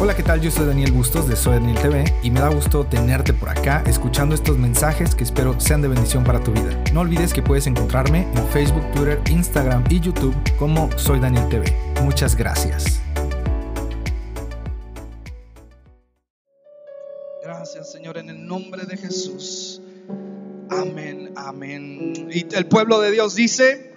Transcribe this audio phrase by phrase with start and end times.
[0.00, 0.40] Hola, ¿qué tal?
[0.40, 3.82] Yo soy Daniel Bustos de Soy Daniel TV y me da gusto tenerte por acá
[3.84, 6.84] escuchando estos mensajes que espero sean de bendición para tu vida.
[6.92, 11.76] No olvides que puedes encontrarme en Facebook, Twitter, Instagram y YouTube como Soy Daniel TV.
[12.04, 13.00] Muchas gracias.
[17.42, 19.82] Gracias, Señor, en el nombre de Jesús.
[20.70, 22.28] Amén, amén.
[22.30, 23.92] Y el pueblo de Dios dice,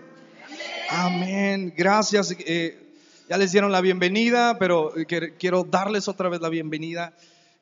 [0.90, 1.72] amén.
[1.78, 2.36] Gracias.
[2.40, 2.91] Eh,
[3.32, 4.94] ya les dieron la bienvenida, pero
[5.40, 7.14] quiero darles otra vez la bienvenida.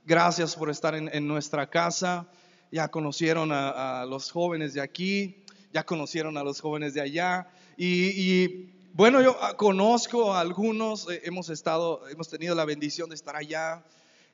[0.04, 2.28] Gracias por estar en, nuestra casa.
[2.72, 7.50] Ya conocieron a, los jóvenes de aquí, ya conocieron a los jóvenes de allá.
[7.78, 13.36] Y, bueno, yo conozco a algunos, eh, hemos estado, hemos tenido la bendición de estar
[13.36, 13.84] allá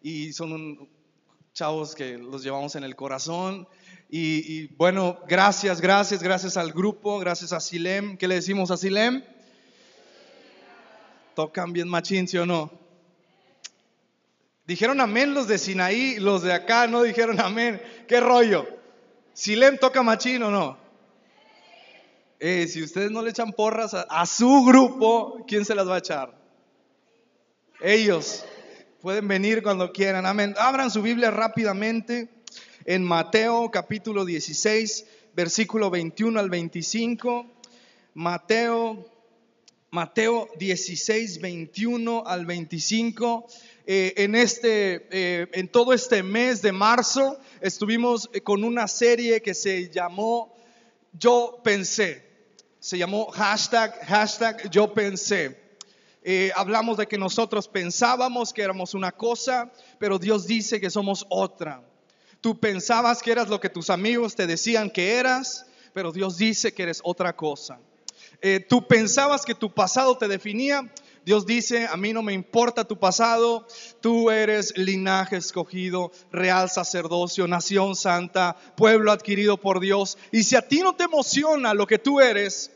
[0.02, 0.88] y son
[1.53, 3.67] chavos que los llevamos en el corazón.
[4.09, 8.16] Y, y, bueno, gracias, gracias, gracias al grupo, gracias a Silem.
[8.16, 9.22] ¿Qué le decimos a Silem?
[11.35, 12.71] Tocan bien machín, ¿sí o no?
[14.66, 17.80] Dijeron amén los de Sinaí, los de acá no dijeron amén.
[18.08, 18.67] ¿Qué rollo?
[19.33, 20.78] ¿Silem toca machín o no?
[22.39, 26.00] Eh, si ustedes no le echan porras a, su grupo, ¿quién se las va a
[26.00, 26.33] echar?
[27.80, 28.44] Ellos
[29.02, 30.25] pueden venir cuando quieran.
[30.25, 30.56] Amén.
[30.58, 32.30] Abran su Biblia rápidamente
[32.86, 37.45] en Mateo capítulo 16, versículo 21 al 25.
[38.16, 39.06] Mateo
[39.95, 43.47] Mateo 16, 21 al 25.
[43.88, 49.41] Eh, en, este, eh, en todo este mes de marzo estuvimos eh, con una serie
[49.41, 50.53] que se llamó
[51.13, 52.27] Yo pensé.
[52.81, 55.63] Se llamó hashtag, hashtag Yo pensé.
[56.55, 61.81] hablamos de que nosotros pensábamos que éramos una cosa, pero Dios dice que somos otra.
[62.41, 66.73] Tú pensabas que eras lo que tus amigos te decían que eras, pero Dios dice
[66.73, 67.79] que eres otra cosa.
[68.41, 70.91] Eh, tú pensabas que tu pasado te definía.
[71.25, 73.66] Dios dice, a mí no me importa tu pasado,
[74.00, 80.19] tú eres linaje escogido, real sacerdocio, nación santa, pueblo adquirido por Dios.
[80.31, 82.72] Y si a ti no te emociona lo que tú eres,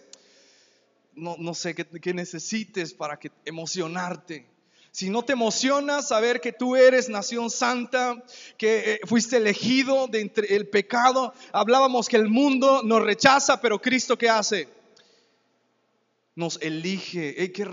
[1.13, 4.47] no, sé qué, necesites para que emocionarte.
[4.91, 8.23] Si no te emociona saber que tú eres nación santa,
[8.57, 13.79] que eh, fuiste elegido de entre el pecado, hablábamos que el mundo nos rechaza, pero
[13.79, 14.78] Cristo ¿qué hace?
[16.39, 17.51] Nos elige.
[17.51, 17.67] que,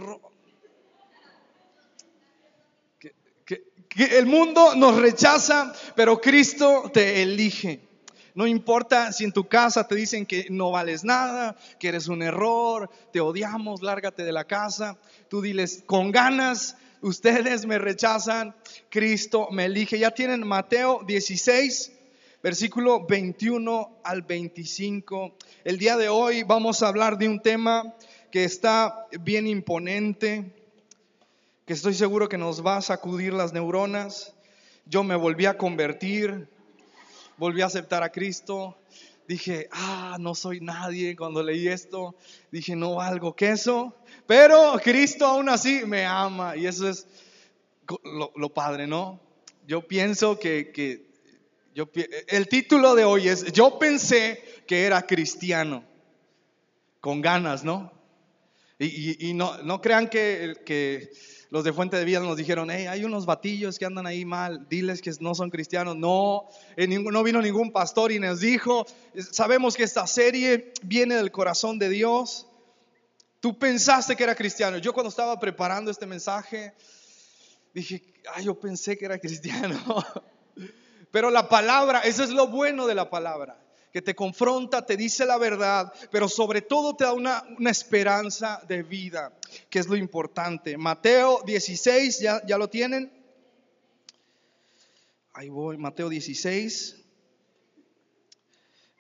[4.19, 7.81] el mundo nos rechaza, pero Cristo te elige.
[8.35, 12.23] No importa si en tu casa te dicen que no vales nada, que eres un
[12.23, 14.99] error, te odiamos, lárgate de la casa.
[15.31, 18.55] Tú diles, con ganas, ustedes me rechazan,
[18.91, 19.97] Cristo me elige.
[19.97, 21.93] Ya tienen Mateo 16,
[22.43, 25.37] versículo 21 al 25.
[25.63, 27.95] El día de hoy vamos a hablar de un tema
[28.37, 30.45] que está bien imponente,
[31.65, 34.35] que estoy seguro que nos va a sacudir las neuronas.
[34.85, 36.47] Yo me volví a convertir,
[37.39, 38.77] volví a aceptar a Cristo.
[39.27, 41.17] Dije, ah, no soy nadie.
[41.17, 42.15] Cuando leí esto,
[42.53, 43.97] dije, no valgo queso.
[44.27, 46.59] Pero Cristo aún así me ama.
[46.59, 47.07] Y eso es
[48.35, 49.19] lo, padre, ¿no?
[49.67, 51.07] Yo pienso que, que
[51.75, 51.89] yo,
[52.29, 55.85] el título de hoy es, yo pensé que era cristiano.
[57.01, 57.96] Con ganas, ¿no?
[58.79, 61.11] Y, no, no, crean que, que,
[61.51, 64.69] los de Fuente de Vida nos dijeron, hey, hay unos batillos que andan ahí mal,
[64.69, 65.97] diles que no son cristianos.
[65.97, 68.87] No, no vino ningún pastor y nos dijo,
[69.31, 72.47] sabemos que esta serie viene del corazón de Dios.
[73.41, 74.79] Tú pensaste que era cristiano.
[74.79, 76.75] Yo cuando estaba preparando este mensaje,
[77.73, 78.03] dije,
[78.35, 80.05] ay, yo pensé que era cristiano.
[81.13, 83.66] Pero la palabra, eso es lo bueno de la palabra
[83.97, 88.83] que te confronta, te dice la verdad, pero sobre todo te da una, esperanza de
[88.83, 89.33] vida,
[89.71, 90.77] que es lo importante.
[90.77, 93.11] Mateo 16, ¿ya, ya lo tienen?
[95.33, 97.03] Ahí voy, Mateo 16.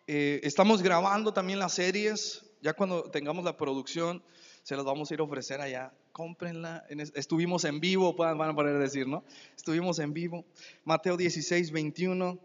[0.06, 4.22] Eh, estamos grabando también las series, ya cuando tengamos la producción,
[4.62, 5.92] se las vamos a ir a ofrecer allá.
[6.12, 6.86] Cómprenla.
[7.14, 9.24] Estuvimos en vivo, van a poder decir, ¿no?
[9.54, 10.46] Estuvimos en vivo.
[10.84, 12.40] Mateo 16, 21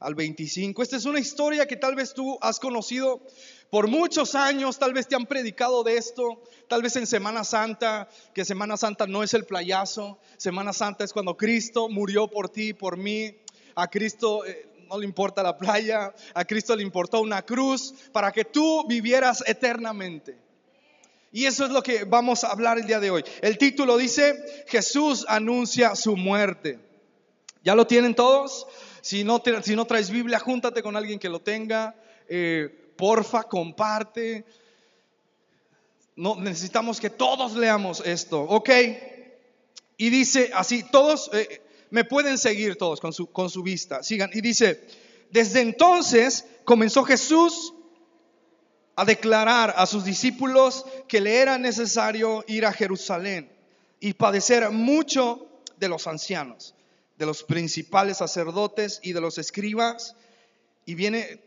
[0.00, 0.82] al 25.
[0.82, 3.22] Esta es una historia que tal vez tú has conocido
[3.70, 8.08] por muchos años, tal vez te han predicado de esto, tal vez en Semana Santa,
[8.34, 12.72] que Semana Santa no es el playazo, Semana Santa es cuando Cristo murió por ti,
[12.72, 13.36] por mí,
[13.74, 14.44] a Cristo...
[14.44, 18.86] Eh, no le importa la playa, a Cristo le importó una cruz para que tú
[18.86, 20.36] vivieras eternamente.
[21.32, 23.24] Y eso es lo que vamos a hablar el día de hoy.
[23.42, 26.78] El título dice, Jesús anuncia su muerte.
[27.64, 28.68] ¿Ya lo tienen todos?
[29.04, 31.94] Si no, si no traes Biblia, júntate con alguien que lo tenga.
[32.26, 34.46] Eh, porfa, comparte.
[36.16, 38.40] No, necesitamos que todos leamos esto.
[38.40, 38.70] Ok.
[39.98, 41.60] Y dice así, todos eh,
[41.90, 44.30] me pueden seguir todos con su, con su vista, sigan.
[44.32, 44.88] Y dice,
[45.30, 47.74] desde entonces comenzó Jesús
[48.96, 53.52] a declarar a sus discípulos que le era necesario ir a Jerusalén
[54.00, 55.46] y padecer mucho
[55.76, 56.74] de los ancianos,
[57.16, 60.16] de los principales sacerdotes y de los escribas.
[60.86, 61.40] Y viene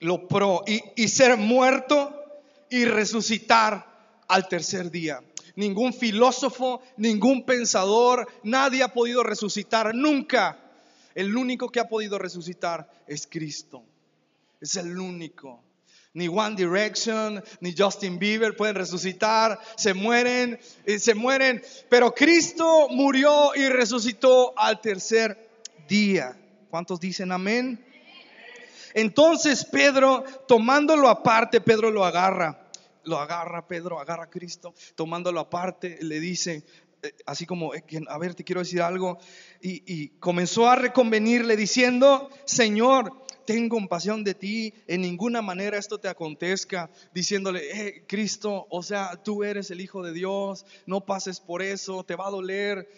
[0.00, 2.14] lo pro, y, y ser muerto
[2.70, 5.22] y resucitar al tercer día.
[5.54, 10.58] Ningún filósofo, ningún pensador, nadie ha podido resucitar nunca.
[11.14, 13.82] El único que ha podido resucitar es Cristo.
[14.60, 15.65] Es el único.
[16.16, 19.60] Ni One Direction, ni Justin Bieber pueden resucitar.
[19.76, 20.58] Se mueren,
[20.98, 21.62] se mueren.
[21.90, 25.50] Pero Cristo murió y resucitó al tercer
[25.86, 26.34] día.
[26.70, 27.84] ¿Cuántos dicen amén?
[28.94, 32.66] Entonces Pedro, tomándolo aparte, Pedro lo agarra.
[33.04, 36.64] Lo agarra Pedro, agarra a Cristo, tomándolo aparte, le dice,
[37.02, 39.18] eh, así como, eh, a ver, te quiero decir algo.
[39.60, 45.98] Y, y comenzó a reconvenirle diciendo, Señor, tengo compasión de ti, en ninguna manera esto
[45.98, 51.40] te acontezca, diciéndole, eh, Cristo, o sea, tú eres el Hijo de Dios, no pases
[51.40, 52.88] por eso, te va a doler.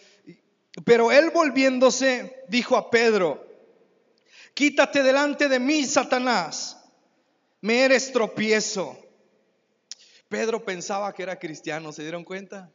[0.84, 3.46] Pero él volviéndose, dijo a Pedro,
[4.54, 6.78] quítate delante de mí, Satanás,
[7.60, 8.96] me eres tropiezo.
[10.28, 12.70] Pedro pensaba que era cristiano, ¿se dieron cuenta?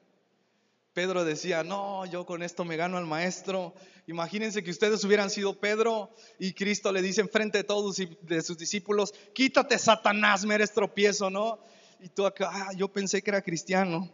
[0.93, 3.73] Pedro decía, no, yo con esto me gano al maestro.
[4.05, 8.57] Imagínense que ustedes hubieran sido Pedro y Cristo le dice enfrente de todos de sus
[8.59, 11.59] discípulos, quítate Satanás, me eres tropiezo, ¿no?
[11.99, 14.07] Y tú acá, ah, yo pensé que era cristiano.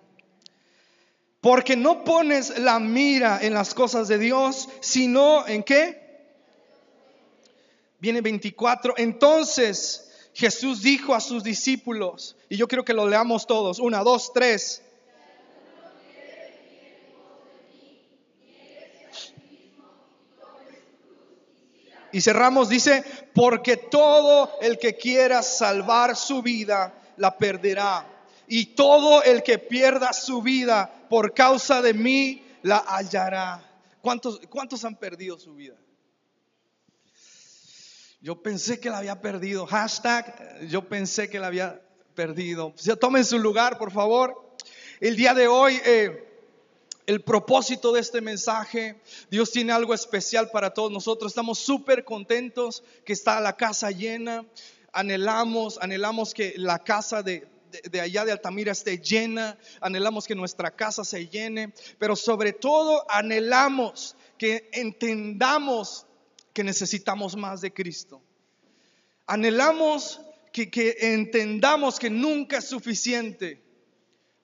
[1.42, 6.28] Porque no pones la mira en las cosas de Dios, sino en qué?
[8.00, 8.94] Viene 24.
[8.98, 14.32] Entonces Jesús dijo a sus discípulos, y yo quiero que lo leamos todos, una, dos,
[14.34, 14.82] tres.
[22.12, 23.04] Y cerramos, dice,
[23.34, 28.08] porque todo el que quiera salvar su vida, la perderá.
[28.48, 33.64] Y todo el que pierda su vida por causa de mí, la hallará.
[34.02, 35.76] ¿Cuántos, cuántos han perdido su vida?
[38.22, 39.66] Yo pensé que la había perdido.
[39.66, 41.82] Hashtag, yo pensé que la había
[42.16, 42.74] perdido.
[43.00, 44.56] Tomen su lugar, por favor.
[45.00, 45.80] El día de hoy...
[45.86, 46.26] Eh,
[47.10, 49.02] el propósito de este mensaje.
[49.32, 51.32] Dios tiene algo especial para todos nosotros.
[51.32, 54.46] Estamos súper contentos que está la casa llena.
[54.94, 57.48] Anhelamos, anhelamos que la casa de,
[57.90, 59.58] de, allá de Altamira esté llena.
[59.82, 61.74] Anhelamos que nuestra casa se llene.
[61.98, 66.06] Pero sobre todo anhelamos que entendamos
[66.54, 68.22] que necesitamos más de Cristo.
[69.26, 70.22] Anhelamos
[70.54, 73.64] que, que entendamos que nunca es suficiente.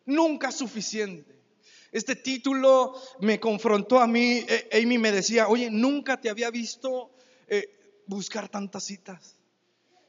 [0.07, 1.34] Nunca es suficiente.
[1.95, 4.44] Este título me confrontó a mí.
[4.50, 7.09] Eh, Amy me decía, oye, nunca te había visto
[7.47, 9.38] eh, buscar tantas citas.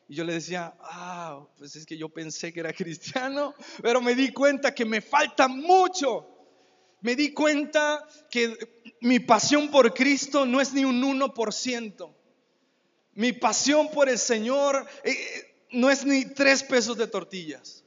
[0.08, 4.16] Y yo le decía, ah, pues es que yo pensé que era cristiano, pero me
[4.16, 6.26] di cuenta que me falta mucho.
[7.02, 12.14] Me di cuenta que mi pasión por Cristo no es ni un 1%.
[13.14, 17.84] Mi pasión por el Señor eh, no es ni tres pesos de tortillas.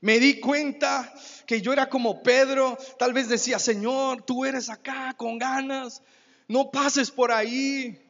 [0.00, 1.12] Me di cuenta
[1.46, 6.02] que yo era como Pedro, tal vez decía, Señor, tú eres acá con ganas,
[6.46, 8.00] no pases por ahí.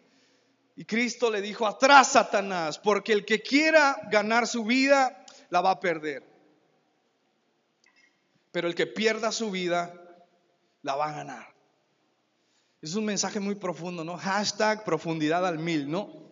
[0.76, 5.72] Y Cristo le dijo, atrás Satanás, porque el que quiera ganar su vida, la va
[5.72, 6.22] a perder.
[8.52, 9.92] Pero el que pierda su vida,
[10.82, 11.54] la va a ganar.
[12.80, 14.16] Es un mensaje muy profundo, ¿no?
[14.16, 16.28] Hashtag profundidad al mil, ¿no?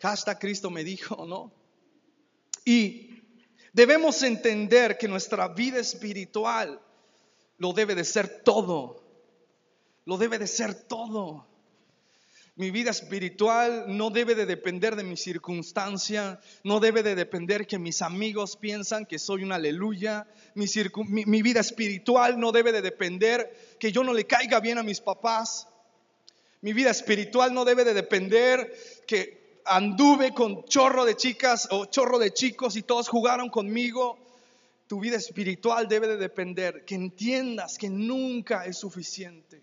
[0.00, 1.52] Hashtag Cristo me dijo, ¿no?
[2.64, 3.11] Y
[3.72, 6.80] Debemos entender que nuestra vida espiritual
[7.58, 9.02] lo debe de ser todo.
[10.04, 11.46] Lo debe de ser todo.
[12.54, 17.78] Mi vida espiritual no debe de depender de mi circunstancia, no debe de depender que
[17.78, 20.26] mis amigos piensan que soy una aleluya.
[20.54, 20.66] Mi,
[21.24, 25.00] mi, vida espiritual no debe de depender que yo no le caiga bien a mis
[25.00, 25.66] papás.
[26.60, 28.70] Mi vida espiritual no debe de depender
[29.06, 34.18] que anduve con chorro de chicas o chorro de chicos y todos jugaron conmigo.
[34.86, 39.62] Tu vida espiritual debe de depender, que entiendas que nunca es suficiente.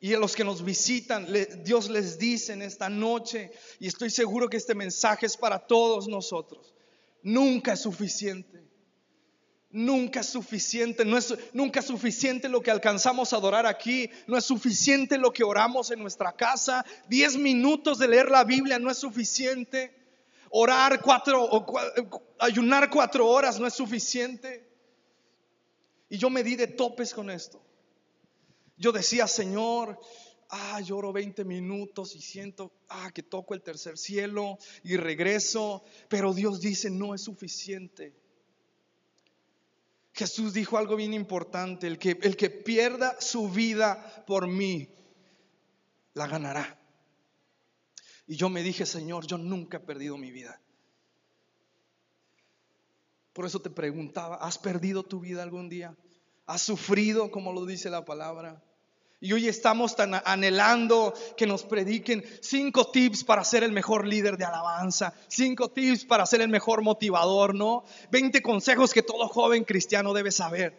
[0.00, 1.26] Y a los que nos visitan,
[1.62, 6.08] Dios les dice en esta noche, y estoy seguro que este mensaje es para todos
[6.08, 6.72] nosotros,
[7.22, 8.69] nunca es suficiente.
[9.72, 14.36] Nunca es suficiente, no es nunca es suficiente lo que alcanzamos a adorar aquí, no
[14.36, 18.90] es suficiente lo que oramos en nuestra casa, diez minutos de leer la Biblia no
[18.90, 19.94] es suficiente,
[20.50, 21.66] orar cuatro o
[22.40, 24.68] ayunar cuatro horas no es suficiente.
[26.08, 27.62] Y yo me di de topes con esto.
[28.76, 30.00] Yo decía, Señor,
[30.48, 36.34] ah, lloro 20 minutos y siento, ah, que toco el tercer cielo y regreso, pero
[36.34, 38.19] Dios dice, no es suficiente.
[40.20, 44.86] Jesús dijo algo bien importante, el que, el que pierda su vida por mí,
[46.12, 46.78] la ganará.
[48.26, 50.60] Y yo me dije, Señor, yo nunca he perdido mi vida.
[53.32, 55.96] Por eso te preguntaba, ¿has perdido tu vida algún día?
[56.44, 58.62] ¿Has sufrido como lo dice la palabra?
[59.22, 64.38] Y hoy estamos tan anhelando que nos prediquen cinco tips para ser el mejor líder
[64.38, 67.84] de alabanza, cinco tips para ser el mejor motivador, ¿no?
[68.10, 70.74] Veinte consejos que todo joven cristiano debe saber.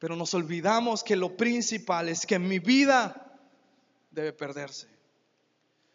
[0.00, 3.38] Pero nos olvidamos que lo principal es que mi vida
[4.10, 4.88] debe perderse.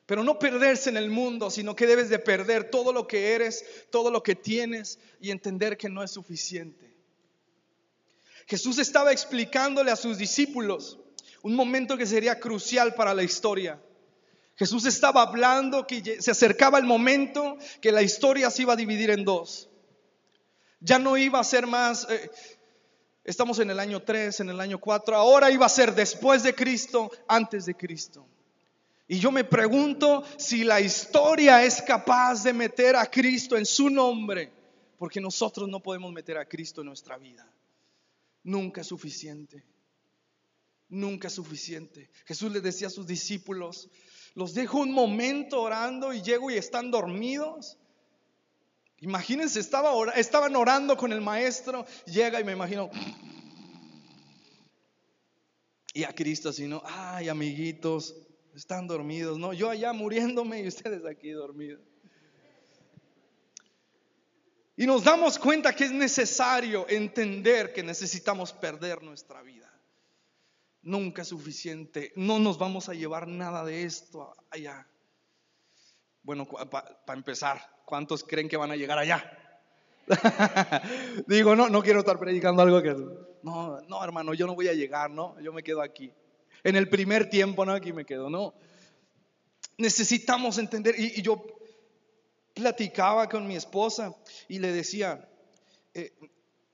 [0.06, 3.66] Pero no perderse en el mundo, sino que debes de perder todo lo que eres,
[3.90, 6.96] todo lo que tienes y entender que no es suficiente.
[8.48, 11.00] Jesús estaba explicándole a sus discípulos
[11.46, 13.80] un momento que sería crucial para la historia.
[14.56, 19.12] Jesús estaba hablando que se acercaba el momento que la historia se iba a dividir
[19.12, 19.70] en dos.
[20.80, 22.32] Ya no iba a ser más, eh,
[23.24, 26.56] estamos en el año 3, en el año 4, ahora iba a ser después de
[26.56, 28.26] Cristo, antes de Cristo.
[29.08, 33.92] Y yo me pregunto si la historia es capaz de meter a Cristo en su
[33.92, 34.52] nombre,
[34.98, 37.48] porque nosotros no podemos meter a Cristo en nuestra vida.
[38.42, 39.75] Nunca es suficiente.
[40.90, 42.10] Nunca es suficiente.
[42.26, 43.90] Jesús le decía a sus discípulos,
[44.36, 47.78] los dejo un momento orando y llego y están dormidos.
[49.00, 52.90] Imagínense, estaba estaban orando con el maestro, llega y me imagino,
[55.94, 56.82] y a Cristo así, ¿no?
[56.86, 58.16] Ay, amiguitos,
[58.54, 59.54] están dormidos, ¿no?
[59.54, 61.82] Yo allá muriéndome y ustedes aquí dormidos.
[64.76, 69.65] Y nos damos cuenta que es necesario entender que necesitamos perder nuestra vida.
[70.86, 72.14] Nunca es suficiente.
[72.16, 74.88] No nos vamos a llevar nada de esto allá.
[76.22, 79.32] Bueno, para empezar, ¿cuántos creen que van a llegar allá?
[81.28, 82.96] Digo, no, no quiero estar predicando algo que...
[83.42, 85.40] No, no, hermano, yo no voy a llegar, ¿no?
[85.42, 86.14] Yo me quedo aquí
[86.64, 87.74] en el primer tiempo, ¿no?
[87.74, 88.54] Aquí me quedo, no.
[89.80, 91.44] Necesitamos entender, y, yo
[92.54, 94.16] platicaba con mi esposa
[94.48, 95.28] y le decía,
[95.96, 96.14] eh,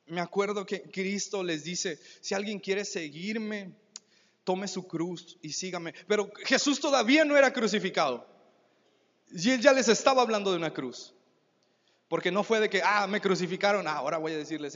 [0.08, 3.80] me acuerdo que Cristo les dice, si alguien quiere seguirme,
[4.52, 5.94] tome su cruz y sígame.
[6.08, 8.28] Pero Jesús todavía no era crucificado.
[9.32, 11.14] Y él ya les estaba hablando de una cruz.
[12.10, 14.76] Porque no fue de que, ah, me crucificaron, ah, ahora voy a decirles,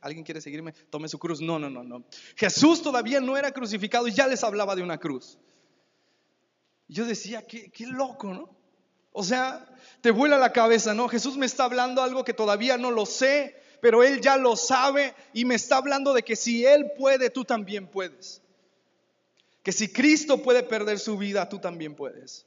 [0.00, 1.42] alguien quiere seguirme, tome su cruz.
[1.42, 2.02] No, no, no, no.
[2.34, 5.38] Jesús todavía no era crucificado y ya les hablaba de una cruz.
[6.88, 8.56] Yo decía, qué, qué loco, ¿no?
[9.12, 9.66] O sea,
[10.00, 11.08] te vuela la cabeza, ¿no?
[11.08, 15.14] Jesús me está hablando algo que todavía no lo sé, pero Él ya lo sabe
[15.34, 18.40] y me está hablando de que si Él puede, tú también puedes.
[19.64, 22.46] Que si Cristo puede perder su vida, tú también puedes.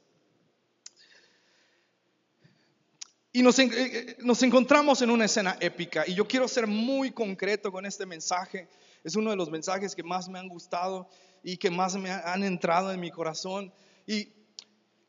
[3.32, 7.10] Y nos, eh, eh, nos, encontramos en una escena épica y yo quiero ser muy
[7.10, 8.68] concreto con este mensaje.
[9.04, 11.10] Es uno de los mensajes que más me han gustado
[11.42, 13.72] y que más me han entrado en mi corazón.
[14.06, 14.32] Y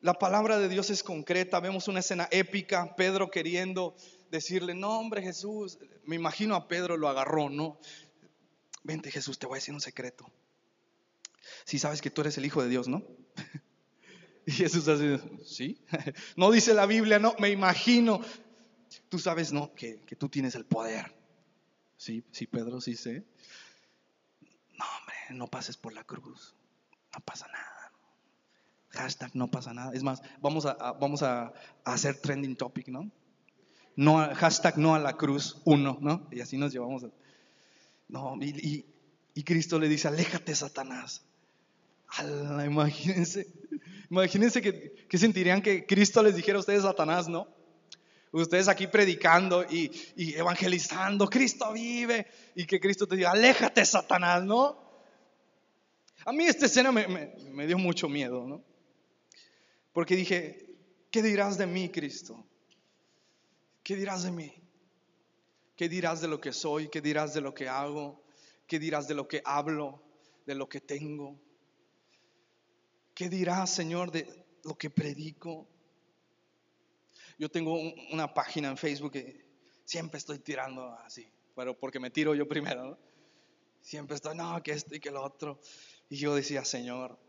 [0.02, 1.60] la palabra de Dios es concreta.
[1.60, 3.96] Vemos una escena épica, Pedro queriendo
[4.32, 7.80] decirle, no hombre Jesús, me imagino a Pedro lo agarró, ¿no?
[8.84, 10.32] Vente Jesús, te voy a decir un secreto.
[11.70, 13.04] Si sabes que tú eres el Hijo de Dios, ¿no?
[14.48, 15.86] Y Jesús así, ¿sí?
[16.36, 18.22] No dice la Biblia, no, me imagino.
[19.08, 19.76] Tú sabes, ¿no?
[19.76, 21.16] Que, tú tienes el poder.
[21.96, 23.24] Sí, sí, Pedro, sí sé.
[24.80, 26.56] No, hombre, no pases por la cruz.
[27.14, 27.92] No pasa nada.
[28.90, 29.92] Hashtag no pasa nada.
[29.94, 31.22] Es más, vamos a, vamos
[31.84, 33.12] hacer trending topic, ¿no?
[33.96, 36.28] no hashtag no a la cruz, uno, ¿no?
[36.32, 37.06] Y así nos llevamos.
[38.08, 38.84] no, y,
[39.36, 41.29] y, Cristo le dice, aléjate, Satanás.
[42.66, 43.48] Imagínense.
[44.10, 47.48] Imagínense que, sentirían que Cristo les dijera a ustedes Satanás, ¿no?
[48.32, 49.92] Ustedes aquí predicando y,
[50.36, 54.90] evangelizando, Cristo vive, y que Cristo te diga, aléjate Satanás, ¿no?
[56.26, 57.08] A mí esta escena me,
[57.52, 58.64] me dio mucho miedo, ¿no?
[59.94, 60.76] Porque dije,
[61.12, 62.46] ¿qué dirás de mí, Cristo?
[63.84, 64.54] ¿Qué dirás de mí?
[65.76, 66.90] ¿Qué dirás de lo que soy?
[66.90, 68.24] ¿Qué dirás de lo que hago?
[68.68, 70.04] ¿Qué dirás de lo que hablo?
[70.46, 71.40] ¿De lo que tengo?
[73.20, 74.26] ¿Qué dirás, Señor, de
[74.64, 75.68] lo que predico?
[77.38, 77.78] Yo tengo
[78.14, 79.46] una página en Facebook que
[79.84, 82.98] siempre estoy tirando así, pero porque me tiro yo primero,
[83.82, 85.60] Siempre estoy, no, que esto y que lo otro.
[86.08, 87.20] Y yo decía, Señor,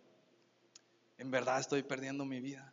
[1.19, 2.73] en verdad estoy perdiendo mi vida.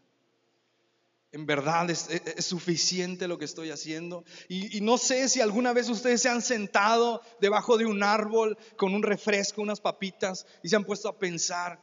[1.31, 2.07] en verdad es,
[2.45, 4.25] suficiente lo que estoy haciendo.
[4.47, 8.93] Y, no sé si alguna vez ustedes se han sentado debajo de un árbol con
[8.93, 11.81] un refresco, unas papitas, y se han puesto a pensar,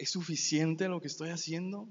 [0.00, 1.86] ¿es suficiente lo que estoy haciendo?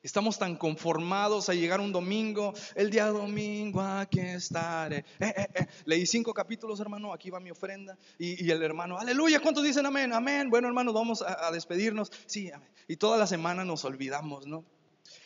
[0.00, 4.98] Estamos tan conformados a llegar un domingo, el día domingo aquí estaré.
[5.18, 5.66] Eh, eh, eh.
[5.86, 7.98] Leí cinco capítulos, hermano, aquí va mi ofrenda.
[8.16, 10.12] Y, el hermano, aleluya, ¿cuántos dicen amén?
[10.12, 10.50] Amén.
[10.50, 12.12] Bueno, hermano, vamos a, despedirnos.
[12.26, 12.68] Sí, amén.
[12.86, 14.64] Y toda la semana nos olvidamos, ¿no?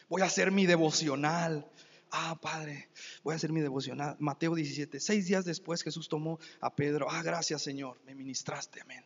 [0.08, 1.70] Voy a hacer mi devocional.
[2.10, 2.88] Ah, Padre,
[3.22, 4.16] voy a hacer mi devocional.
[4.20, 5.00] Mateo 17.
[5.00, 7.08] Seis días después Jesús tomó a Pedro.
[7.10, 9.04] Ah, gracias Señor, me ministraste, amén.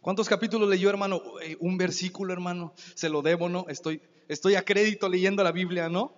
[0.00, 1.22] ¿Cuántos capítulos leyó, hermano?
[1.60, 2.74] Un versículo, hermano.
[2.94, 3.66] Se lo debo, ¿no?
[3.68, 6.14] Estoy estoy a crédito leyendo la Biblia, ¿no?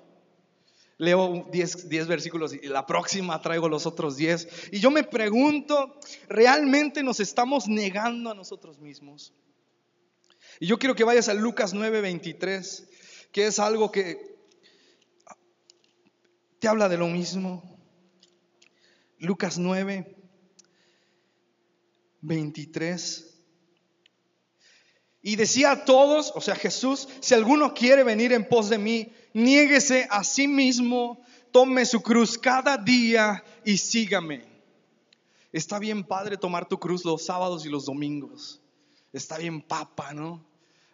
[0.96, 4.72] Leo 10, versículos y la próxima traigo los otros 10.
[4.72, 5.96] Y yo me pregunto,
[6.28, 9.32] ¿realmente nos estamos negando a nosotros mismos?
[10.58, 12.88] Y yo quiero que vayas a Lucas 9:23,
[13.30, 14.38] que es algo que
[16.58, 17.78] te habla de lo mismo.
[19.20, 20.16] Lucas 9,
[22.22, 23.37] 23.
[25.28, 29.12] Y decía a todos, o sea, Jesús, si alguno quiere venir en pos de mí,
[29.34, 31.20] niéguese a sí mismo,
[31.52, 34.46] tome su cruz cada día y sígame.
[35.52, 38.62] Está bien, Padre, tomar tu cruz los sábados y los domingos.
[39.12, 40.47] Está bien, Papa, ¿no?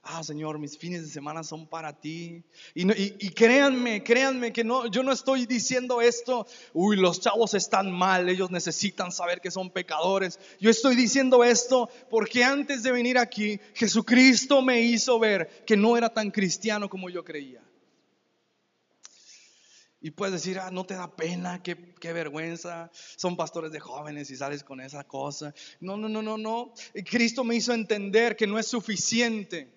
[0.05, 2.45] Ah, Señor, mis fines de semana son para ti.
[2.75, 8.29] Y, créanme, créanme que no, yo no estoy diciendo esto, uy, los chavos están mal,
[8.29, 10.39] ellos necesitan saber que son pecadores.
[10.61, 15.97] Yo estoy diciendo esto porque antes de venir aquí, Jesucristo me hizo ver que no
[15.97, 17.63] era tan cristiano como yo creía.
[20.01, 24.31] Y puedes decir, ah, no te da pena, qué, qué, vergüenza, son pastores de jóvenes
[24.31, 25.55] y sales con esa cosa.
[25.81, 26.75] No, no, no, no, no.
[27.07, 29.73] Cristo me hizo entender que no es suficiente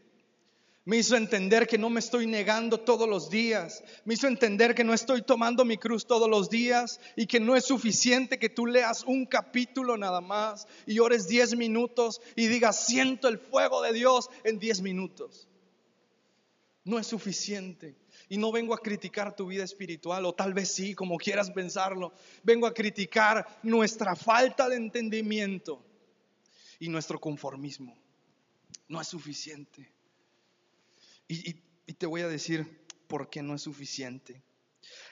[0.87, 3.83] me hizo entender que no me estoy negando todos los días.
[4.05, 7.57] Me hizo entender que no estoy tomando mi cruz todos los días y que no
[7.57, 12.85] es suficiente que tú leas un capítulo nada más y ores 10 minutos y digas,
[12.85, 15.49] siento el fuego de Dios en 10 minutos.
[16.85, 17.97] No es suficiente.
[18.29, 22.13] Y no vengo a criticar tu vida espiritual, o tal vez sí, como quieras pensarlo.
[22.43, 25.85] Vengo a criticar nuestra falta de entendimiento
[26.79, 27.93] y nuestro conformismo.
[28.87, 29.96] No es suficiente.
[31.27, 31.53] Y,
[31.93, 34.41] te voy a decir por qué no es suficiente.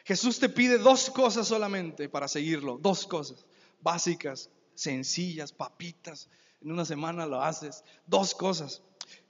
[0.04, 3.46] Jesús te pide dos cosas solamente para seguirlo, dos cosas
[3.82, 6.30] básicas, sencillas, papitas.
[6.62, 8.82] En una semana lo haces, dos cosas.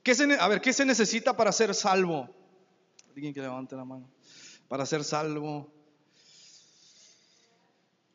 [0.04, 2.30] ¿Qué se, a ver, ¿qué se necesita para ser salvo?
[3.10, 4.10] Alguien que levante la mano.
[4.68, 5.72] Para ser salvo,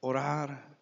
[0.01, 0.77] orar,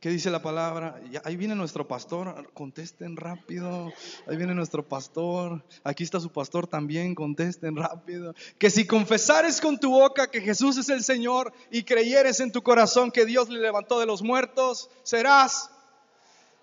[0.00, 0.98] ¿Qué dice la palabra?
[1.24, 3.92] ahí viene nuestro pastor, contesten rápido.
[4.26, 5.62] Ahí viene nuestro pastor.
[5.84, 8.34] Aquí está su pastor también, contesten rápido.
[8.58, 12.62] Que si confesares con tu boca que Jesús es el Señor y creyeres en tu
[12.62, 15.70] corazón que Dios le levantó de los muertos, serás.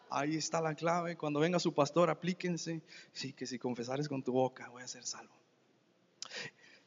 [0.10, 1.16] Ahí está la clave.
[1.16, 2.82] Cuando venga su pastor, aplíquense.
[3.14, 5.36] Sí, que si confesares con tu boca, voy a ser salvo.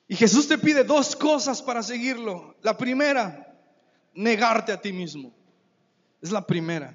[0.08, 2.56] Y Jesús te pide dos cosas para seguirlo.
[2.62, 3.56] La primera,
[4.14, 5.32] negarte a ti mismo.
[6.22, 6.94] Es la primera.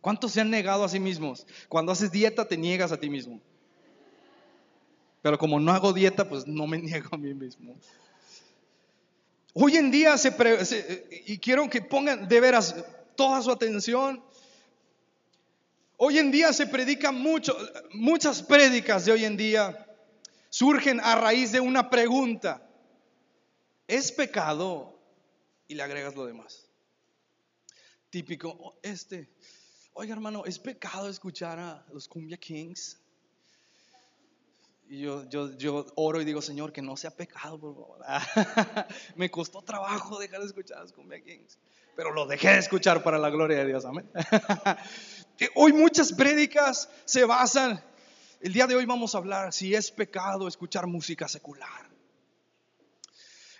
[0.00, 1.46] ¿Cuántos se han negado a sí mismos?
[1.68, 3.40] Cuando haces dieta te niegas a ti mismo.
[5.22, 7.76] Pero como no hago dieta, pues no me niego a mí mismo.
[9.54, 10.34] Hoy en día se,
[11.26, 12.74] y quiero que pongan de veras
[13.14, 14.22] toda su atención.
[15.96, 17.56] Hoy en día se predica mucho,
[17.92, 19.86] muchas prédicas de hoy en día
[20.50, 22.68] surgen a raíz de una pregunta.
[23.86, 24.98] ¿Es pecado?
[25.68, 26.63] Y le agregas lo demás
[28.14, 29.28] típico, oh, este,
[29.94, 32.96] oiga hermano, ¿es pecado escuchar a los Cumbia Kings?
[34.88, 37.98] Y yo, yo, oro y digo, Señor, que no sea pecado, por favor.
[39.16, 41.58] Me costó trabajo dejar de escuchar a los Cumbia Kings,
[41.96, 44.08] pero lo dejé de escuchar para la gloria de Dios, amén.
[45.56, 47.82] hoy muchas prédicas se basan,
[48.40, 51.83] el día de hoy vamos a hablar si es pecado escuchar música secular.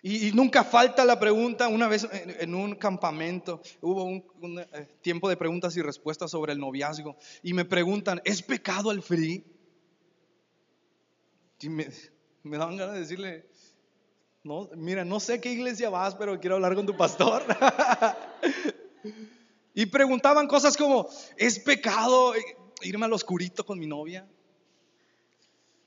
[0.06, 5.38] Y, nunca falta la pregunta, una vez en, un campamento hubo un, eh, tiempo de
[5.38, 9.46] preguntas y respuestas sobre el noviazgo y me preguntan, ¿es pecado el free?
[11.58, 11.88] Y me,
[12.42, 13.48] daban ganas de decirle,
[14.42, 17.42] no, mira, no sé qué iglesia vas, pero quiero hablar con tu pastor.
[19.74, 22.34] y preguntaban cosas como, ¿es pecado
[22.82, 24.28] irme al oscurito con mi novia?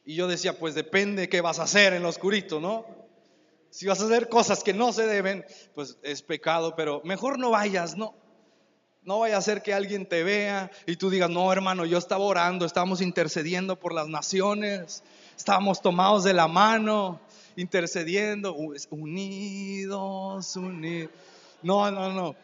[0.05, 3.06] Y yo decía, pues depende qué vas a hacer en lo oscurito, ¿no?
[3.77, 7.51] Si vas a hacer cosas que no se deben, pues es pecado, pero mejor no
[7.51, 8.15] vayas, no.
[9.03, 12.23] No vaya a ser que alguien te vea y tú digas, no hermano, yo estaba
[12.23, 15.03] orando, estábamos intercediendo por las naciones,
[15.37, 17.21] estábamos tomados de la mano,
[17.55, 18.55] intercediendo,
[18.89, 21.11] unidos, unidos.
[21.61, 22.35] No, no, no.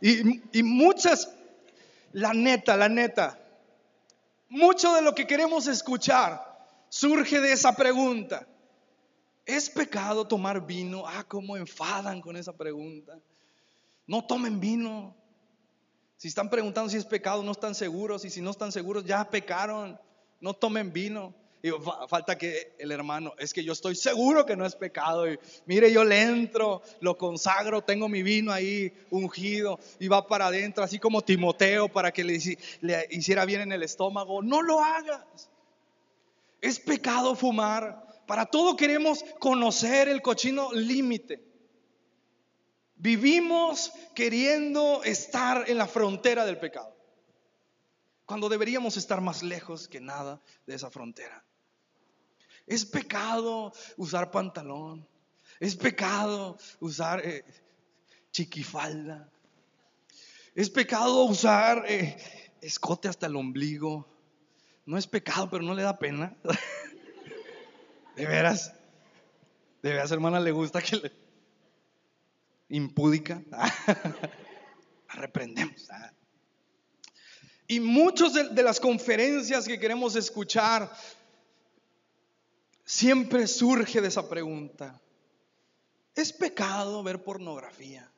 [0.00, 1.32] Y, y muchas,
[2.12, 3.40] la neta, la neta,
[4.48, 8.46] mucho de lo que queremos escuchar surge de esa pregunta.
[9.46, 11.04] ¿Es pecado tomar vino?
[11.06, 13.16] Ah, cómo enfadan con esa pregunta.
[14.08, 15.14] No tomen vino.
[16.16, 18.24] Si están preguntando si es pecado, no están seguros.
[18.24, 19.98] Y si no están seguros, ya pecaron.
[20.40, 21.32] No tomen vino.
[21.62, 21.70] Y
[22.08, 25.32] falta que el hermano, es que yo estoy seguro que no es pecado.
[25.32, 30.46] Y mire, yo le entro, lo consagro, tengo mi vino ahí ungido y va para
[30.46, 32.38] adentro, así como Timoteo, para que le,
[32.82, 34.42] le hiciera bien en el estómago.
[34.42, 35.50] No lo hagas.
[36.60, 38.05] Es pecado fumar.
[38.26, 41.44] Para todo queremos conocer el cochino límite.
[42.96, 46.96] Vivimos queriendo estar en la frontera del pecado,
[48.24, 51.44] cuando deberíamos estar más lejos que nada de esa frontera.
[52.66, 55.06] Es pecado usar pantalón,
[55.60, 57.44] es pecado usar eh,
[58.32, 59.30] chiquifalda,
[60.54, 62.16] es pecado usar eh,
[62.60, 64.08] escote hasta el ombligo.
[64.86, 66.36] No es pecado, pero no le da pena.
[68.16, 68.72] De veras.
[69.82, 71.12] De veras, hermana, le gusta que le.
[72.70, 73.42] Impúdica.
[75.08, 75.86] Reprendemos.
[77.68, 80.90] Y muchas de, de las conferencias que queremos escuchar,
[82.84, 85.00] siempre surge de esa pregunta.
[86.14, 88.10] ¿Es pecado ver pornografía?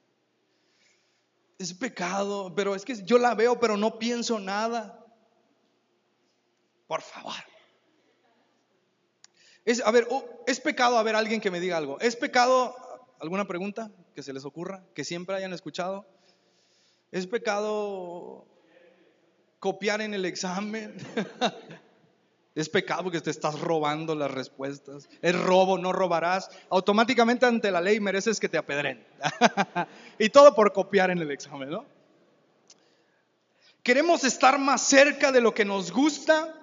[1.58, 5.04] Es pecado, pero es que yo la veo, pero no pienso nada.
[6.86, 7.34] Por favor.
[9.68, 10.08] Es, a ver,
[10.46, 12.00] es pecado a ver alguien que me diga algo.
[12.00, 12.74] ¿Es pecado
[13.20, 16.06] alguna pregunta que se les ocurra, que siempre hayan escuchado?
[17.12, 18.46] ¿Es pecado
[19.60, 20.96] copiar en el examen?
[22.54, 25.08] Es pecado porque te estás robando las respuestas.
[25.22, 26.50] Es robo, no robarás.
[26.70, 29.06] Automáticamente ante la ley mereces que te apedren.
[30.18, 31.84] y todo por copiar en el examen, ¿no?
[33.84, 36.57] Queremos estar más cerca de lo que nos gusta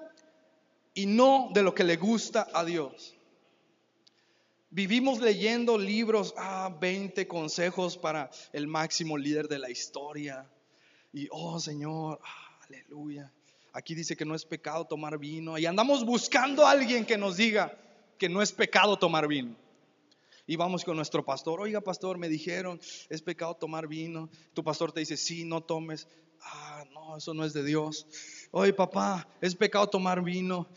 [0.95, 3.15] y no de lo que le gusta a Dios.
[4.71, 10.49] Vivimos leyendo libros, ah, 20 consejos para el máximo líder de la historia.
[11.13, 12.19] Y, oh Señor,
[12.67, 13.31] aleluya.
[13.73, 15.57] Aquí dice que no es pecado tomar vino.
[15.57, 17.77] Y andamos buscando a alguien que nos diga
[18.17, 19.55] que no es pecado tomar vino.
[20.47, 22.79] Y vamos con nuestro pastor, oiga pastor, me dijeron,
[23.09, 24.29] es pecado tomar vino.
[24.53, 26.07] Tu pastor te dice, sí, no tomes.
[26.41, 28.07] Ah, no, eso no es de Dios.
[28.51, 30.67] Oye, papá, es pecado tomar vino.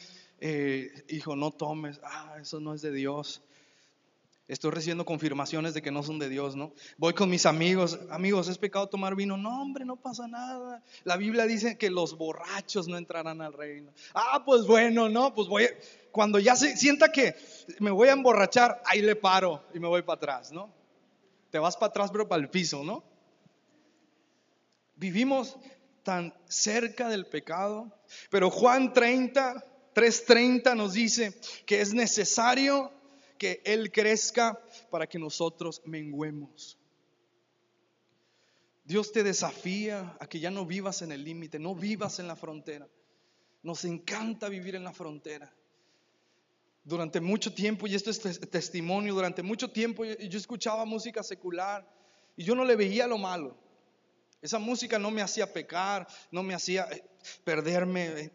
[0.40, 2.00] Eh, hijo, no tomes.
[2.02, 3.42] Ah, eso no es de Dios.
[4.48, 6.72] Estoy recibiendo confirmaciones de que no son de Dios, ¿no?
[6.96, 9.36] Voy con mis amigos, amigos, ¿es pecado tomar vino?
[9.36, 10.82] No, hombre, no pasa nada.
[11.04, 13.92] La Biblia dice que los borrachos no entrarán al reino.
[14.14, 15.68] Ah, pues bueno, no, pues voy,
[16.12, 17.36] cuando ya se, sienta que
[17.78, 20.72] me voy a emborrachar, ahí le paro y me voy para atrás, ¿no?
[21.50, 23.04] Te vas para atrás, pero para el piso, ¿no?
[24.96, 25.58] Vivimos
[26.08, 27.92] tan cerca del pecado.
[28.30, 29.62] Pero Juan 30,
[29.94, 32.90] 3:30 nos dice que es necesario
[33.36, 36.78] que Él crezca para que nosotros menguemos.
[38.86, 42.36] Dios te desafía a que ya no vivas en el límite, no vivas en la
[42.36, 42.88] frontera.
[43.62, 45.52] Nos encanta vivir en la frontera.
[46.84, 51.86] Durante mucho tiempo, y esto es testimonio, durante mucho tiempo yo escuchaba música secular
[52.34, 53.67] y yo no le veía lo malo.
[54.40, 57.04] Esa música no me hacía pecar, no me hacía eh,
[57.44, 58.32] perderme eh,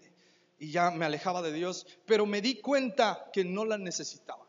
[0.60, 4.46] y ya me alejaba de Dios, pero me di cuenta que no la necesitaba.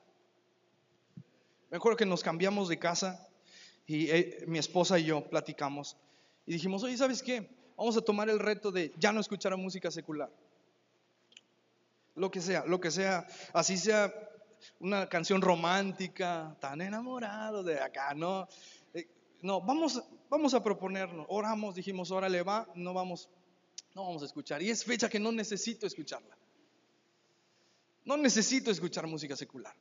[1.70, 3.28] Me acuerdo que nos cambiamos de casa
[3.86, 5.96] y eh, mi esposa y yo platicamos
[6.46, 7.48] y dijimos, oye, ¿sabes qué?
[7.76, 10.30] Vamos a tomar el reto de ya no escuchar música secular.
[12.14, 14.12] Lo que sea, lo que sea, así sea
[14.78, 18.46] una canción romántica, tan enamorado de acá, ¿no?
[19.44, 21.26] No, vamos, vamos a proponernos.
[21.28, 23.28] Oramos, dijimos, órale, va, no vamos,
[23.94, 24.62] no vamos a escuchar.
[24.62, 26.34] Y es fecha que no necesito escucharla.
[28.06, 29.76] No necesito escuchar música secular.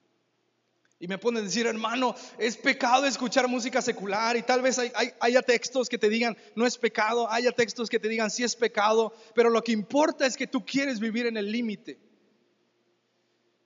[0.99, 4.36] Y me pone a decir, hermano, es pecado escuchar música secular.
[4.36, 7.32] Y tal vez hay, haya textos que te digan, no es pecado.
[7.32, 9.13] Haya textos que te digan, sí es pecado.
[9.34, 11.97] Pero lo que importa es que tú quieres vivir en el límite.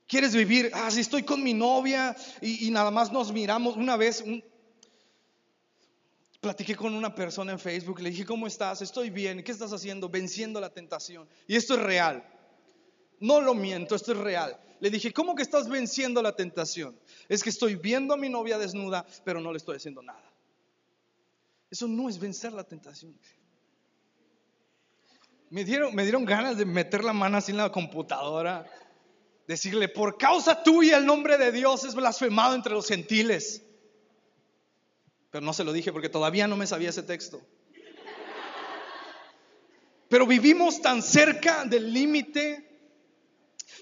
[0.06, 3.96] Quieres vivir, ah, si estoy con mi novia y, y nada más nos miramos una
[3.96, 4.44] vez, un,
[6.48, 8.80] Platiqué con una persona en Facebook, le dije, ¿cómo estás?
[8.80, 10.08] Estoy bien, ¿qué estás haciendo?
[10.08, 11.28] Venciendo la tentación.
[11.46, 12.24] Y esto es real.
[13.20, 14.58] No lo miento, esto es real.
[14.80, 16.98] Le dije, ¿cómo que estás venciendo la tentación?
[17.28, 20.24] Es que estoy viendo a mi novia desnuda, pero no le estoy haciendo nada.
[21.70, 23.14] Eso no es vencer la tentación.
[25.50, 28.64] Me dieron, me dieron ganas de meter la mano así en la computadora.
[29.46, 33.67] Decirle, por causa tuya el nombre de Dios es blasfemado entre los gentiles.
[35.30, 37.40] Pero no se lo dije porque todavía no me sabía ese texto.
[40.08, 42.64] Pero vivimos tan cerca del límite.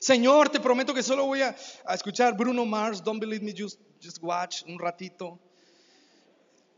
[0.01, 1.57] Señor, te prometo que solo voy a,
[1.95, 5.39] escuchar Bruno Mars, Don't Believe Me, just, just Watch, un ratito.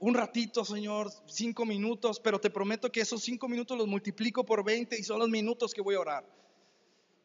[0.01, 4.63] Un ratito, Señor, cinco minutos, pero te prometo que esos cinco minutos los multiplico por
[4.63, 6.25] 20 y son los minutos que voy a orar.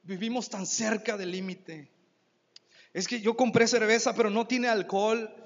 [0.01, 1.91] Vivimos tan cerca del límite.
[2.93, 5.42] Es que yo compré cerveza, pero no tiene alcohol,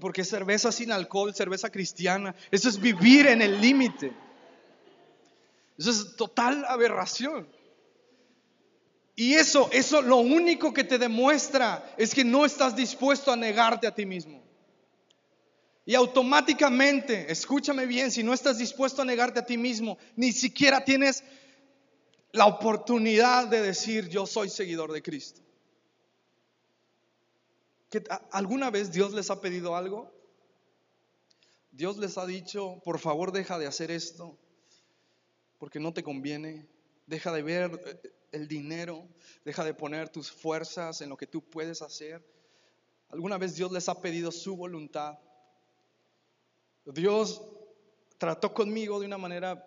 [0.00, 2.34] porque cerveza sin alcohol, cerveza cristiana.
[2.50, 4.12] Eso es vivir en el límite.
[5.76, 7.48] Eso es total aberración.
[9.14, 13.86] Y eso, eso lo único que te demuestra es que no estás dispuesto a negarte
[13.86, 14.42] a ti mismo.
[15.84, 20.84] Y automáticamente, escúchame bien, si no estás dispuesto a negarte a ti mismo, ni siquiera
[20.84, 21.24] tienes
[22.32, 25.40] la oportunidad de decir yo soy seguidor de Cristo.
[28.32, 30.12] ¿Alguna vez Dios les ha pedido algo?
[31.70, 34.36] Dios les ha dicho, por favor deja de hacer esto,
[35.58, 36.66] porque no te conviene,
[37.06, 39.06] deja de ver eh, el dinero,
[39.44, 42.24] deja de poner tus fuerzas en lo que tú puedes hacer.
[43.10, 45.18] ¿Alguna vez Dios les ha pedido su voluntad?
[46.84, 47.42] Dios
[48.18, 49.64] trató conmigo de una manera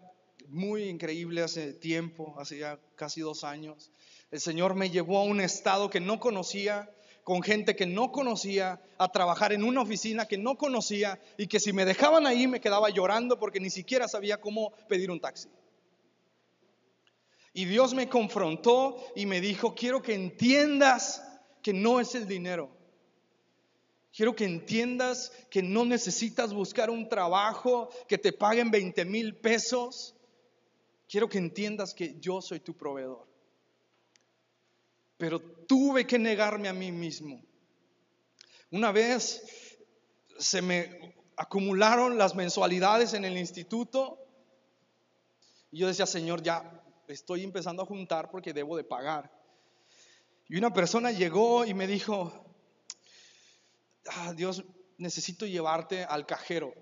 [0.48, 3.92] muy increíble hace tiempo, hace ya casi dos años.
[4.32, 8.82] El Señor me llevó a un estado que no conocía, con gente que no conocía,
[8.98, 12.62] a trabajar en una oficina que no conocía y que si me dejaban ahí me
[12.62, 15.50] quedaba llorando porque ni siquiera sabía cómo pedir un taxi.
[17.54, 21.24] Y Dios me confrontó y me dijo, quiero que entiendas
[21.62, 22.70] que no es el dinero.
[24.14, 30.16] Quiero que entiendas que no necesitas buscar un trabajo que te paguen 20 mil pesos.
[31.08, 33.31] Quiero que entiendas que yo soy tu proveedor.
[35.22, 37.40] Pero tuve que negarme a mí mismo.
[38.72, 39.78] Una vez
[40.40, 44.18] se me acumularon las mensualidades en el instituto
[45.72, 49.32] y yo decía, Señor, ya estoy empezando a juntar porque debo de pagar.
[50.50, 52.34] Y una persona llegó y me dijo,
[54.08, 54.64] ah, Dios,
[54.98, 56.74] necesito llevarte al cajero.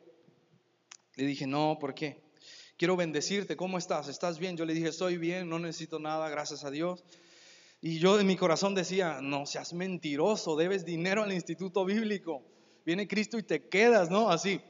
[1.16, 2.24] Le dije, no, ¿por qué?
[2.78, 4.08] Quiero bendecirte, ¿cómo estás?
[4.08, 4.56] ¿Estás bien?
[4.56, 7.04] Yo le dije, estoy bien, no necesito nada, gracias a Dios.
[7.82, 12.44] Y yo en mi corazón decía, no seas mentiroso, debes dinero al instituto bíblico.
[12.86, 14.30] Viene Cristo y te quedas, ¿no?
[14.30, 14.62] Así.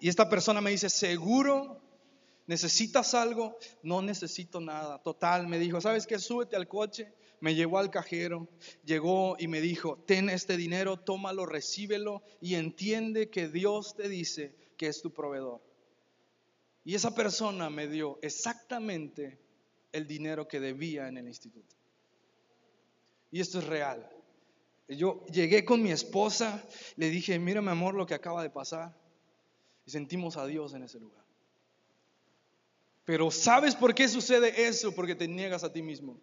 [0.00, 1.80] Y esta persona me dice, ¿seguro?
[2.46, 3.56] ¿Necesitas algo?
[3.82, 5.00] No necesito nada.
[5.02, 6.18] Total, me dijo, ¿sabes qué?
[6.18, 8.48] Súbete al coche me llevó al cajero,
[8.84, 14.54] llegó y me dijo, ten este dinero, tómalo, recíbelo y entiende que Dios te dice
[14.76, 15.60] que es tu proveedor.
[16.84, 19.40] Y esa persona me dio exactamente
[19.92, 21.76] el dinero que debía en el instituto.
[23.30, 24.08] Y esto es real.
[24.88, 26.62] Yo llegué con mi esposa,
[26.96, 28.94] le dije, mira mi amor lo que acaba de pasar.
[29.86, 31.24] Y sentimos a Dios en ese lugar.
[33.04, 34.94] Pero ¿sabes por qué sucede eso?
[34.94, 36.20] Porque te niegas a ti mismo.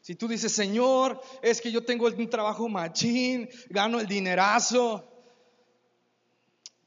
[0.00, 5.12] Si tú dices, Señor, es que yo tengo un trabajo machín, gano el dinerazo.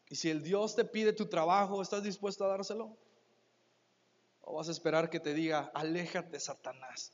[0.10, 2.98] Y si el Dios te pide tu trabajo, ¿estás dispuesto a dárselo?
[4.50, 7.14] ¿O vas a esperar que te diga, aléjate, Satanás?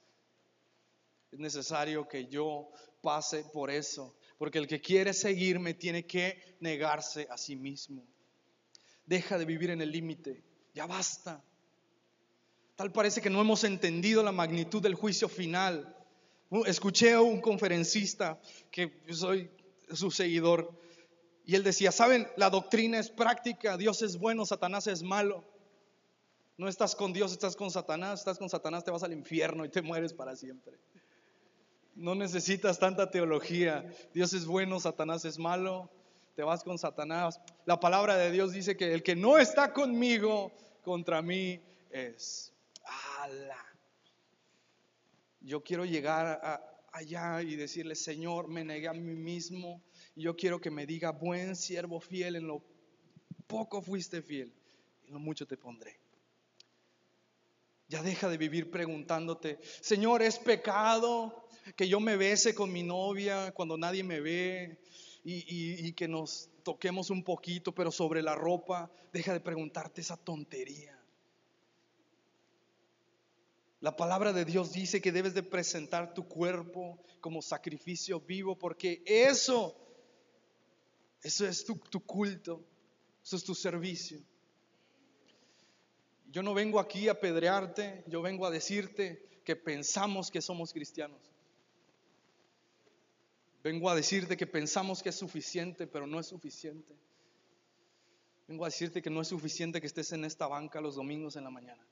[1.33, 2.69] Es necesario que yo
[3.01, 8.07] pase por eso, porque el que quiere seguirme tiene que negarse a sí mismo.
[9.05, 11.43] Deja de vivir en el límite, ya basta.
[12.77, 15.93] Tal parece que no hemos entendido la magnitud del juicio final.
[16.65, 18.39] Escuché a un conferencista
[18.71, 19.51] que soy
[19.91, 20.71] su seguidor
[21.45, 22.29] y él decía, ¿saben?
[22.37, 25.43] La doctrina es práctica, Dios es bueno, Satanás es malo.
[26.57, 29.69] No estás con Dios, estás con Satanás, estás con Satanás, te vas al infierno y
[29.69, 30.77] te mueres para siempre.
[31.95, 33.85] No necesitas tanta teología.
[34.13, 35.89] Dios es bueno, Satanás es malo,
[36.35, 37.41] te vas con Satanás.
[37.65, 40.51] La palabra de Dios dice que el que no está conmigo,
[40.83, 42.53] contra mí es.
[43.19, 43.65] ¡Ala!
[45.41, 46.39] Yo quiero llegar
[46.91, 49.81] allá y decirle, Señor, me negué a mí mismo
[50.15, 52.63] y yo quiero que me diga, buen siervo fiel, en lo
[53.47, 54.53] poco fuiste fiel,
[55.05, 56.04] en lo mucho te pondré.
[57.87, 63.51] Ya deja de vivir preguntándote, Señor, ¿es pecado que yo me bese con mi novia
[63.51, 64.79] cuando nadie me ve
[65.23, 68.91] y, que nos toquemos un poquito, pero sobre la ropa?
[69.13, 70.99] Deja de preguntarte esa tontería.
[73.81, 79.03] La palabra de Dios dice que debes de presentar tu cuerpo como sacrificio vivo porque
[79.05, 79.75] eso,
[81.21, 82.65] eso es tu, culto,
[83.23, 84.19] eso es tu servicio.
[86.35, 91.31] Yo no vengo aquí a pedrearte, yo vengo a decirte que pensamos que somos cristianos.
[93.63, 96.93] Vengo a decirte que pensamos que es suficiente, pero no es suficiente.
[98.49, 101.45] Vengo a decirte que no es suficiente que estés en esta banca los domingos en
[101.45, 101.87] la mañana.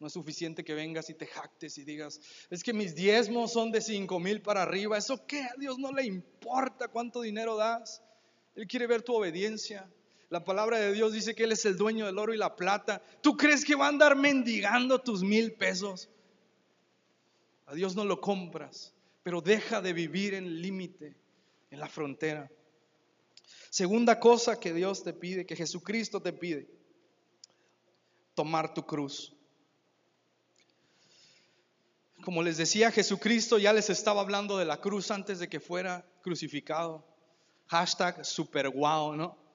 [0.00, 3.70] No es suficiente que vengas y te jactes y digas, es que mis diezmos son
[3.70, 4.96] de cinco mil para arriba.
[4.96, 5.42] ¿Eso qué?
[5.42, 8.02] A Dios no le importa cuánto dinero das.
[8.54, 9.86] Él quiere ver tu obediencia.
[10.30, 13.02] La palabra de Dios dice que Él es el dueño del oro y la plata.
[13.22, 16.10] ¿Tú crees que va a andar mendigando tus mil pesos?
[17.66, 21.16] A Dios no lo compras, pero deja de vivir en el límite,
[21.70, 22.50] en la frontera.
[23.70, 26.68] Segunda cosa que Dios te pide, que Jesucristo te pide,
[28.34, 29.34] tomar tu cruz.
[32.22, 36.04] Como les decía, Jesucristo ya les estaba hablando de la cruz antes de que fuera
[36.22, 37.06] crucificado.
[37.68, 39.47] Hashtag super ¿no?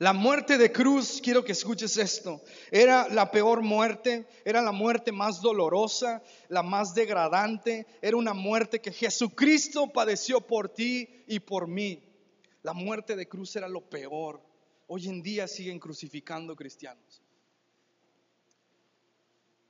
[0.00, 5.12] La muerte de cruz, quiero que escuches esto, era la peor muerte, era la muerte
[5.12, 11.68] más dolorosa, la más degradante, era una muerte que Jesucristo padeció por ti y por
[11.68, 12.02] mí.
[12.62, 14.40] La muerte de cruz era lo peor.
[14.86, 17.20] Hoy en día siguen crucificando cristianos.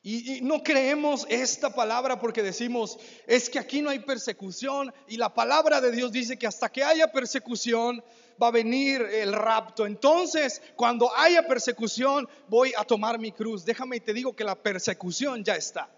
[0.02, 5.34] Y, no creemos esta palabra porque decimos, es que aquí no hay persecución y la
[5.34, 8.02] palabra de Dios dice que hasta que haya persecución,
[8.40, 9.86] va a venir el rapto.
[9.86, 13.64] Entonces, cuando haya persecución, voy a tomar mi cruz.
[13.64, 15.90] Déjame y te digo que la persecución ya está,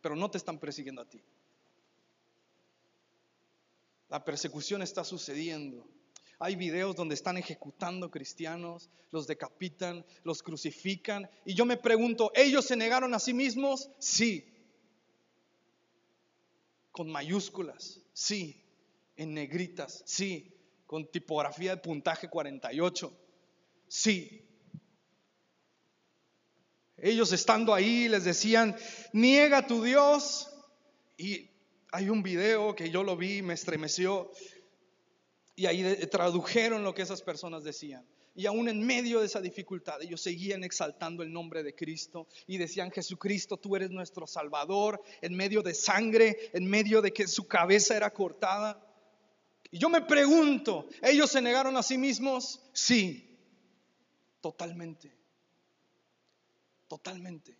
[0.00, 1.22] pero no te están persiguiendo a ti.
[4.08, 5.86] La persecución está sucediendo.
[6.38, 11.30] Hay videos donde están ejecutando cristianos, los decapitan, los crucifican.
[11.44, 13.90] Y yo me pregunto, ¿ellos se negaron a sí mismos?
[13.98, 14.52] Sí.
[16.92, 18.60] Con mayúsculas, sí.
[19.16, 20.53] En negritas, sí
[20.86, 23.12] con tipografía de puntaje 48.
[23.88, 24.48] Sí.
[26.96, 28.76] Ellos estando ahí les decían,
[29.12, 30.48] niega tu Dios.
[31.16, 31.50] Y
[31.92, 34.30] hay un video que yo lo vi, me estremeció.
[35.56, 38.06] Y ahí tradujeron lo que esas personas decían.
[38.36, 42.58] Y aún en medio de esa dificultad, ellos seguían exaltando el nombre de Cristo y
[42.58, 47.46] decían, Jesucristo, tú eres nuestro Salvador, en medio de sangre, en medio de que su
[47.46, 48.84] cabeza era cortada.
[49.74, 52.60] Y yo me pregunto, ¿ellos se negaron a sí mismos?
[52.72, 53.36] Sí,
[54.40, 55.12] totalmente.
[56.86, 57.58] Totalmente.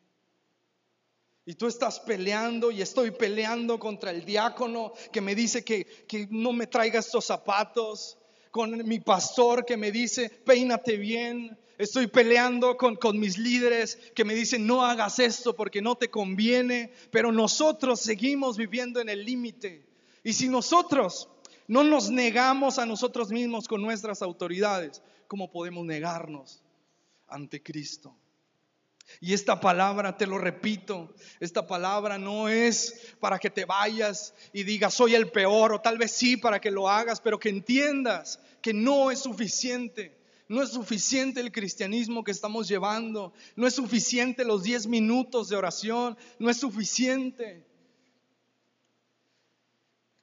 [1.45, 6.29] Y tú estás peleando y estoy peleando contra el diácono que me dice que, que
[6.31, 8.17] no me traiga estos zapatos,
[8.53, 11.59] con mi pastor que me dice, peínate bien.
[11.79, 16.11] Estoy peleando con, con, mis líderes que me dicen, no hagas esto porque no te
[16.11, 19.85] conviene, pero nosotros seguimos viviendo en el límite.
[20.23, 21.29] Y si nosotros
[21.67, 26.63] no nos negamos a nosotros mismos con nuestras autoridades, ¿cómo podemos negarnos
[27.27, 28.15] ante Cristo?
[29.21, 34.63] Y esta palabra, te lo repito, esta palabra no es para que te vayas y
[34.63, 38.41] digas soy el peor, o tal vez sí para que lo hagas, pero que entiendas
[38.61, 40.19] que no es suficiente.
[40.47, 45.57] No es suficiente el cristianismo que estamos llevando, no es suficiente los 10 minutos de
[45.57, 47.65] oración, no es suficiente.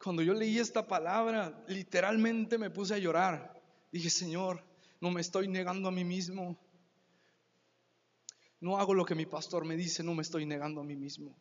[0.03, 3.61] Cuando yo leí esta palabra, literalmente me puse a llorar.
[3.91, 4.63] Dije, Señor,
[4.99, 6.57] no me estoy negando a mí mismo.
[8.59, 11.35] No hago lo que mi pastor me dice, no me estoy negando a mí mismo.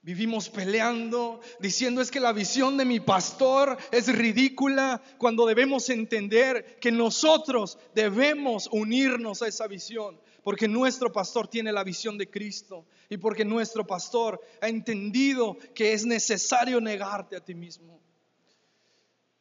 [0.00, 6.78] Vivimos peleando, diciendo es que la visión de mi pastor es ridícula, cuando debemos entender
[6.80, 12.86] que nosotros debemos unirnos a esa visión, porque nuestro pastor tiene la visión de Cristo
[13.10, 18.00] y porque nuestro pastor ha entendido que es necesario negarte a ti mismo.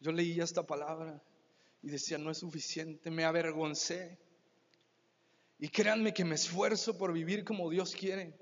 [0.02, 1.24] Yo leía esta palabra
[1.82, 4.18] y decía, no es suficiente, me avergoncé.
[5.60, 8.38] Y créanme que me esfuerzo por vivir como Dios quiere.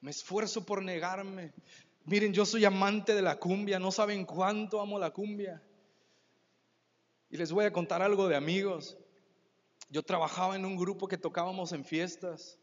[0.00, 1.52] Me esfuerzo por negarme.
[2.06, 5.62] Miren, yo soy amante de la cumbia, no saben cuánto amo la cumbia.
[7.30, 8.98] Y les voy a contar algo de amigos.
[9.94, 12.58] Yo trabajaba en un grupo que tocábamos en fiestas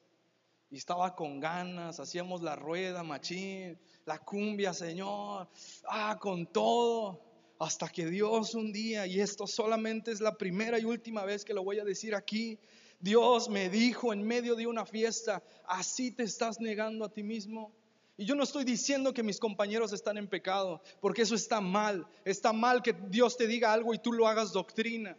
[0.70, 5.48] y estaba con ganas, hacíamos la rueda, machín, la cumbia, Señor,
[5.88, 7.22] ah, con todo,
[7.58, 11.54] hasta que Dios un día, y esto solamente es la primera y última vez que
[11.54, 12.60] lo voy a decir aquí,
[13.00, 17.74] Dios me dijo en medio de una fiesta, así te estás negando a ti mismo.
[18.18, 22.06] Y yo no estoy diciendo que mis compañeros están en pecado, porque eso está mal.
[22.26, 25.18] Está mal que Dios te diga algo y tú lo hagas doctrina.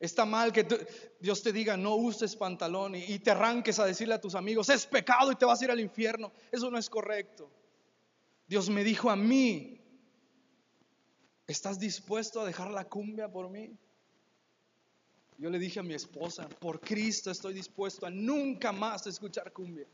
[0.00, 0.66] Está mal que
[1.20, 4.86] Dios te diga no uses pantalón y, te arranques a decirle a tus amigos, es
[4.86, 6.32] pecado y te vas a ir al infierno.
[6.50, 7.50] Eso no es correcto.
[8.46, 9.78] Dios me dijo a mí,
[11.46, 13.76] ¿estás dispuesto a dejar la cumbia por mí?
[15.36, 19.86] Yo le dije a mi esposa, por Cristo estoy dispuesto a nunca más escuchar cumbia.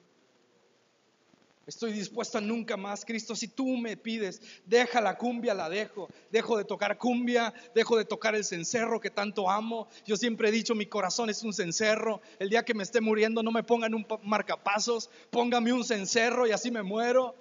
[1.66, 6.08] Estoy dispuesto a nunca más, Cristo, si tú me pides, deja la cumbia, la dejo.
[6.30, 9.88] Dejo de tocar cumbia, dejo de tocar el cencerro que tanto amo.
[10.04, 12.20] Yo siempre he dicho, mi corazón es un cencerro.
[12.38, 16.52] El día que me esté muriendo, no me pongan un marcapasos, póngame un cencerro y
[16.52, 17.34] así me muero.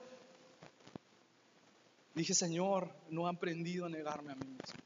[2.15, 4.79] Dije, Señor, no he aprendido a negarme a mí mismo.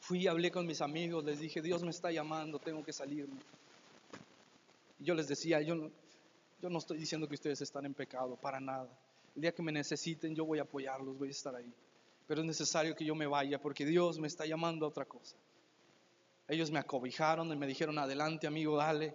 [0.00, 3.42] Fui hablé con mis amigos, les dije, Dios me está llamando, tengo que salirme.
[5.00, 5.90] Yo les decía, yo no,
[6.60, 8.88] yo no estoy diciendo que ustedes están en pecado, para nada.
[9.34, 11.72] El día que me necesiten, yo voy a apoyarlos, voy a estar ahí.
[12.26, 15.36] Pero es necesario que yo me vaya porque Dios me está llamando a otra cosa.
[16.48, 19.14] Ellos me acobijaron y me dijeron, adelante amigo, dale.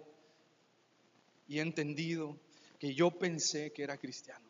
[1.46, 2.38] Y he entendido
[2.78, 4.46] que yo pensé que era cristiano.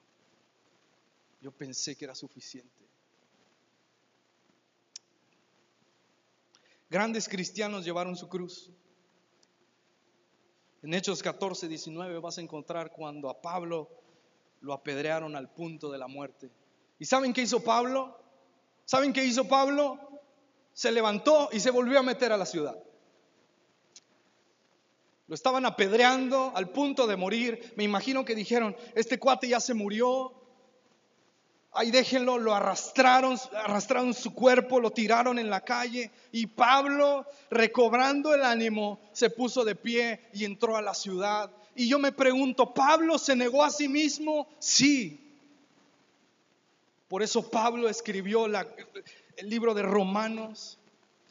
[1.41, 2.85] Yo pensé que era suficiente.
[6.89, 8.71] Grandes cristianos llevaron su cruz.
[10.85, 13.89] En Hechos 14, 19 vas a encontrar cuando a Pablo
[14.61, 16.51] lo apedrearon al punto de la muerte.
[16.99, 18.21] ¿Y saben qué hizo Pablo?
[18.85, 19.99] ¿Saben qué hizo Pablo?
[20.75, 22.77] Se levantó y se volvió a meter a la ciudad.
[25.27, 27.73] Lo estaban apedreando al punto de morir.
[27.77, 30.35] Me imagino que dijeron, este cuate ya se murió,
[31.77, 38.33] Ahí déjenlo, lo arrastraron, arrastraron su cuerpo, lo tiraron en la calle y Pablo, recobrando
[38.33, 41.51] el ánimo, se puso de pie y entró a la ciudad.
[41.75, 44.47] Y yo me pregunto, ¿Pablo se negó a sí mismo?
[44.61, 45.21] Sí.
[47.09, 50.79] Por eso Pablo escribió el libro de Romanos,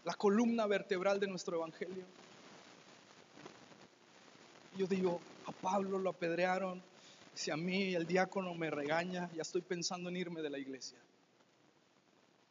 [0.03, 2.03] la columna vertebral de nuestro evangelio.
[4.75, 6.83] Yo digo, a Pablo lo apedrearon,
[7.33, 10.99] si a mí el diácono me regaña, ya estoy pensando en irme de la iglesia.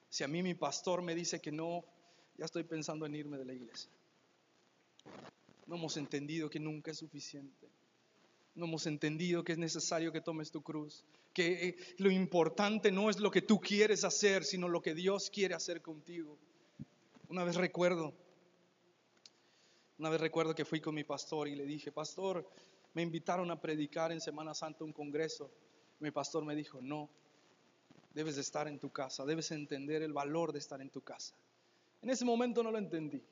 [0.08, 1.84] Si a mí mi pastor me dice que no,
[2.36, 3.90] ya estoy pensando en irme de la iglesia.
[5.66, 7.68] No hemos entendido que nunca es suficiente.
[8.54, 11.04] No hemos entendido que es necesario que tomes tu cruz.
[11.32, 15.30] Que eh, lo importante no es lo que tú quieres hacer, sino lo que Dios
[15.30, 16.36] quiere hacer contigo.
[17.28, 18.12] Una vez recuerdo,
[19.98, 22.46] una vez recuerdo que fui con mi pastor y le dije, pastor,
[22.94, 25.50] me invitaron a predicar en Semana Santa un congreso.
[26.00, 27.08] Mi pastor me dijo, no,
[28.14, 31.34] debes de estar en tu casa, debes entender el valor de estar en tu casa.
[32.02, 33.22] En ese momento no lo entendí.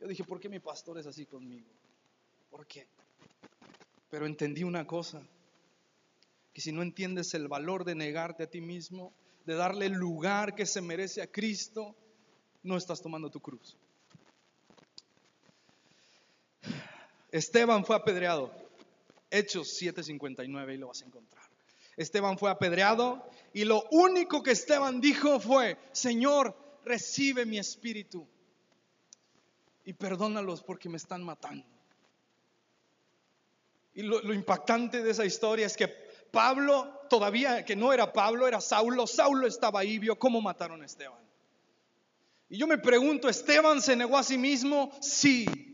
[0.00, 1.68] Yo dije, ¿por qué mi pastor es así conmigo?
[2.50, 2.86] ¿Por qué?
[4.10, 5.22] Pero entendí una cosa,
[6.52, 9.12] que si no entiendes el valor de negarte a ti mismo,
[9.46, 11.96] de darle el lugar que se merece a Cristo,
[12.62, 13.76] no estás tomando tu cruz.
[17.32, 18.52] Esteban fue apedreado.
[19.30, 21.42] Hechos 7:59 y lo vas a encontrar.
[21.96, 26.54] Esteban fue apedreado y lo único que Esteban dijo fue, Señor,
[26.84, 28.26] recibe mi espíritu
[29.84, 31.66] y perdónalos porque me están matando.
[33.94, 35.88] Y lo, impactante de esa historia es que
[36.30, 40.86] Pablo, todavía que no era Pablo, era Saulo, Saulo estaba ahí, vio cómo mataron a
[40.86, 41.20] Esteban.
[42.48, 44.96] Y yo me pregunto, ¿Esteban se negó a sí mismo?
[45.00, 45.71] Sí.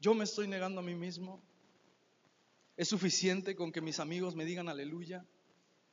[0.00, 1.42] Yo me estoy negando a mí mismo.
[2.76, 5.26] ¿Es suficiente con que mis amigos me digan aleluya?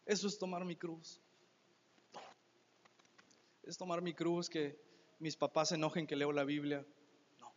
[0.06, 1.20] Eso es tomar mi cruz.
[3.64, 4.80] Es tomar mi cruz que
[5.18, 6.86] mis papás se enojen que leo la Biblia.
[7.40, 7.52] No.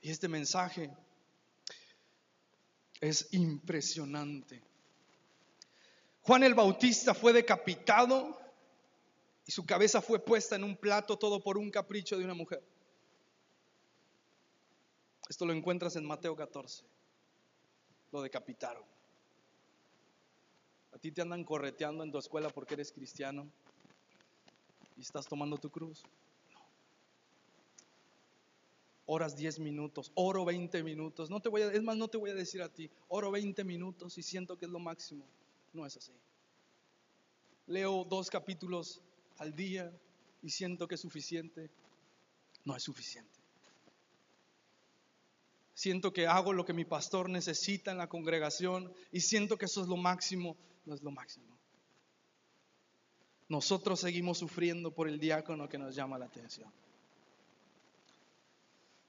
[0.00, 0.90] Y este mensaje
[3.00, 4.60] es impresionante.
[6.22, 8.40] Juan el Bautista fue decapitado
[9.46, 12.64] y su cabeza fue puesta en un plato todo por un capricho de una mujer.
[15.28, 16.84] Esto lo encuentras en Mateo 14.
[18.12, 18.84] Lo decapitaron.
[20.92, 23.50] A ti te andan correteando en tu escuela porque eres cristiano
[24.96, 26.02] y estás tomando tu cruz.
[26.52, 26.60] No.
[29.06, 31.30] Oras 10 minutos, oro 20 minutos.
[31.30, 33.64] No te voy a, es más, no te voy a decir a ti, oro 20
[33.64, 35.24] minutos y siento que es lo máximo.
[35.72, 36.12] No es así.
[37.66, 39.00] Leo dos capítulos
[39.38, 39.90] al día
[40.42, 41.70] y siento que es suficiente.
[42.64, 43.33] No es suficiente
[45.74, 49.82] siento que hago lo que mi pastor necesita en la congregación y siento que eso
[49.82, 50.56] es lo máximo,
[50.86, 51.54] no es lo máximo.
[53.48, 56.72] Nosotros seguimos sufriendo por el diácono que nos llama la atención.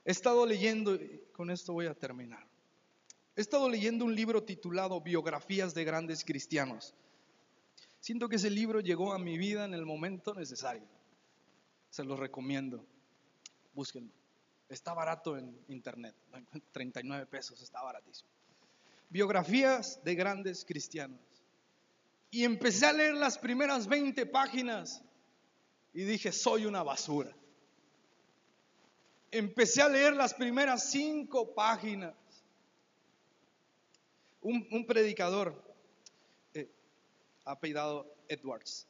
[0.04, 2.46] He estado leyendo, y con esto voy a terminar.
[3.36, 6.94] He estado leyendo un libro titulado Biografías de grandes cristianos.
[8.00, 10.88] Siento que ese libro llegó a mi vida en el momento necesario.
[11.90, 12.86] Se los recomiendo.
[13.74, 14.12] Búsquenlo.
[14.70, 16.16] Está barato en internet,
[16.72, 18.30] 39 pesos, está baratísimo.
[19.10, 21.20] Biografías de grandes cristianos.
[22.32, 25.02] Y empecé a leer las primeras 20 páginas
[25.94, 27.34] y dije, soy una basura.
[29.32, 32.14] Empecé a leer las primeras cinco páginas.
[34.42, 35.56] Un, predicador,
[36.54, 36.70] eh,
[37.46, 38.86] apellidado Edwards.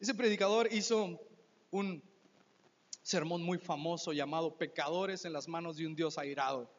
[0.00, 1.20] Ese predicador hizo
[1.70, 2.02] un
[3.10, 6.70] sermón muy famoso llamado Pecadores en las manos de un Dios airado.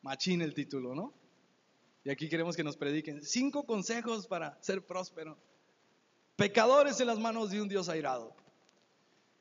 [0.00, 1.12] Machín el título, ¿no?
[2.02, 5.38] Y aquí queremos que nos prediquen cinco consejos para ser próspero.
[6.36, 8.34] Pecadores en las manos de un Dios airado.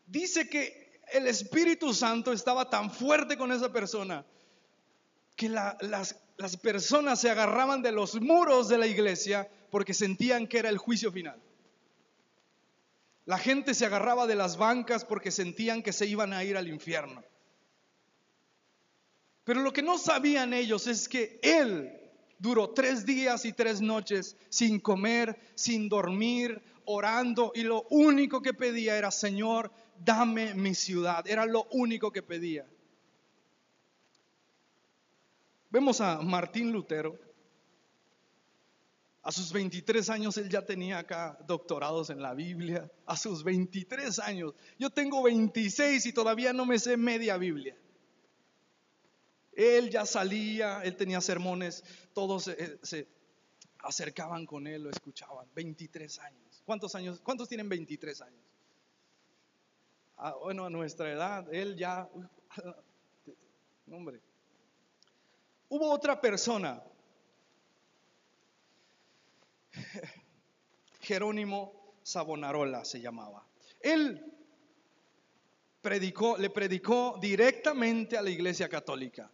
[0.06, 4.26] Dice que el Espíritu Santo estaba tan fuerte con esa persona
[5.38, 5.78] que las,
[6.38, 10.78] las personas se agarraban de los muros de la iglesia porque sentían que era el
[10.78, 11.41] juicio final.
[13.26, 16.67] La gente se agarraba de las bancas porque sentían que se iban a ir al
[16.67, 17.24] infierno.
[19.43, 21.99] Pero lo que no sabían ellos es que Él
[22.38, 28.53] duró tres días y tres noches sin comer, sin dormir, orando y lo único que
[28.53, 31.26] pedía era, Señor, dame mi ciudad.
[31.28, 32.65] Era lo único que pedía.
[35.69, 37.17] Vemos a Martín Lutero.
[39.24, 42.91] A sus 23 años él ya tenía acá doctorados en la Biblia.
[43.05, 44.53] A sus 23 años.
[44.78, 47.76] Yo tengo 26 y todavía no me sé media Biblia.
[49.53, 52.51] Él ya salía, él tenía sermones, todos
[52.82, 53.07] se,
[53.80, 55.47] acercaban con él, lo escuchaban.
[55.55, 56.61] 23 años.
[56.65, 57.21] ¿Cuántos años?
[57.21, 58.43] ¿Cuántos tienen 23 años?
[60.17, 62.09] Ah, bueno, a nuestra edad, él ya,
[63.91, 64.19] hombre.
[65.69, 66.84] Hubo otra persona,
[71.01, 73.45] Jerónimo Sabonarola se llamaba.
[73.80, 74.34] Él
[75.82, 79.30] predicó, le predicó directamente a la iglesia católica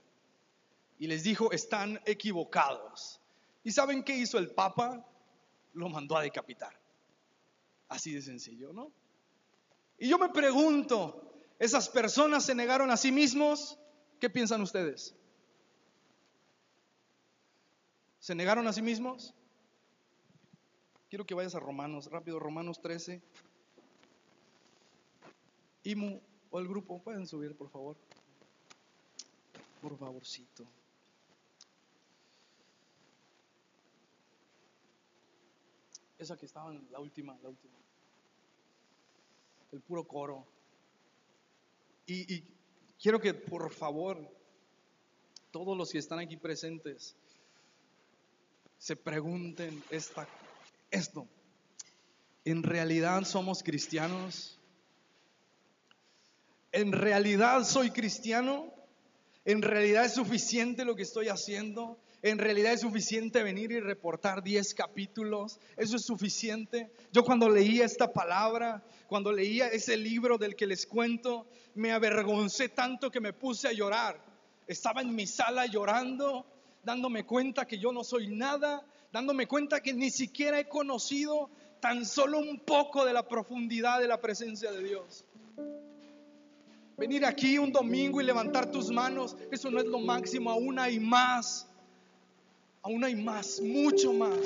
[0.97, 3.21] y les dijo, están equivocados.
[3.63, 5.05] ¿Y saben qué hizo el Papa?
[5.73, 6.77] Lo mandó a decapitar.
[7.87, 8.91] Así de sencillo, ¿no?
[9.97, 13.77] Y yo me pregunto, ¿esas personas se negaron a sí mismos?
[14.19, 15.15] ¿Qué piensan ustedes?
[18.19, 19.33] ¿Se negaron a sí mismos?
[21.09, 23.19] Quiero que vayas a Romanos, rápido, Romanos 13.
[25.83, 27.97] Imu o el grupo, pueden subir, por favor.
[29.81, 30.67] Por favorcito.
[36.19, 37.73] Esa que estaba en la última, la última.
[39.71, 40.45] El puro coro.
[42.05, 42.43] Y,
[43.01, 44.17] quiero que por favor,
[45.51, 47.15] todos los que están aquí presentes,
[48.77, 50.27] se pregunten esta,
[50.91, 51.27] esto.
[52.45, 54.59] ¿En realidad somos cristianos?
[56.71, 58.73] ¿En realidad soy cristiano?
[59.45, 61.99] ¿En realidad es suficiente lo que estoy haciendo?
[62.21, 65.59] En realidad es suficiente venir y reportar 10 capítulos.
[65.77, 66.91] Eso es suficiente.
[67.13, 72.69] Yo cuando leía esta palabra, cuando leía ese libro del que les cuento, me avergoncé
[72.69, 74.21] tanto que me puse a llorar.
[74.67, 76.45] Estaba en mi sala llorando,
[76.83, 81.49] dándome cuenta que yo no soy nada, dándome cuenta que ni siquiera he conocido
[81.79, 85.25] tan solo un poco de la profundidad de la presencia de Dios.
[86.97, 90.99] Venir aquí un domingo y levantar tus manos, eso no es lo máximo, aún hay
[90.99, 91.65] más.
[92.81, 94.37] Aún hay más, mucho más.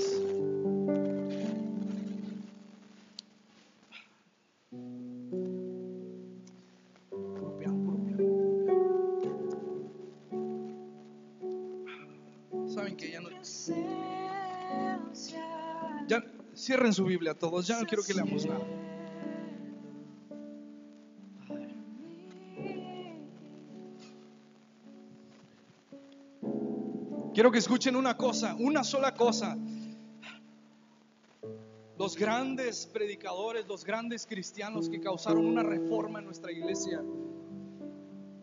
[16.64, 18.66] Cierren su Biblia todos, ya no quiero que leamos nada.
[27.34, 29.58] Quiero que escuchen una cosa, una sola cosa.
[31.98, 37.04] Los grandes predicadores, los grandes cristianos que causaron una reforma en nuestra iglesia,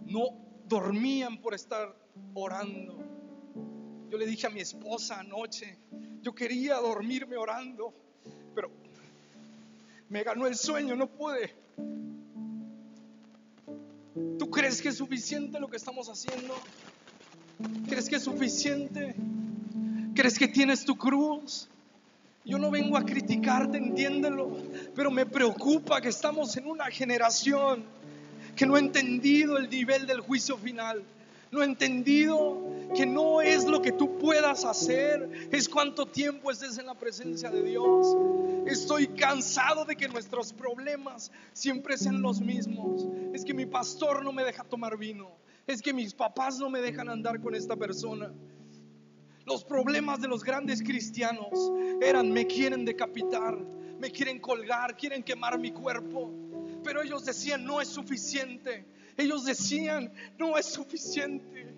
[0.07, 0.27] no
[0.69, 1.97] dormían por estar
[2.35, 2.99] orando.
[4.11, 5.79] Yo le dije a mi esposa anoche,
[6.21, 7.95] yo quería dormirme orando,
[10.11, 11.55] me ganó el sueño, no pude.
[14.39, 16.55] ¿Tú crees que es suficiente lo que estamos haciendo?
[17.89, 19.15] ¿Crees que es suficiente?
[20.15, 21.69] ¿Crees que tienes tu cruz?
[22.45, 24.51] Yo no vengo a criticarte, entiéndelo,
[24.97, 27.85] pero me preocupa que estamos en una generación
[28.57, 31.05] que no ha entendido el nivel del juicio final,
[31.53, 32.59] no ha entendido
[32.95, 37.51] que no es lo que tú puedas hacer, es cuánto tiempo estés en la presencia
[37.51, 38.17] de Dios.
[38.67, 43.07] Estoy cansado de que nuestros problemas siempre sean los mismos.
[43.33, 46.81] Es que mi pastor no me deja tomar vino es que mis papás no me
[46.81, 48.33] dejan andar con esta persona.
[49.45, 53.57] Los problemas de los grandes cristianos eran, me quieren decapitar,
[53.99, 56.33] me quieren colgar, quieren quemar mi cuerpo.
[56.83, 58.85] Pero ellos decían, no es suficiente.
[59.17, 61.75] Ellos decían, no es suficiente.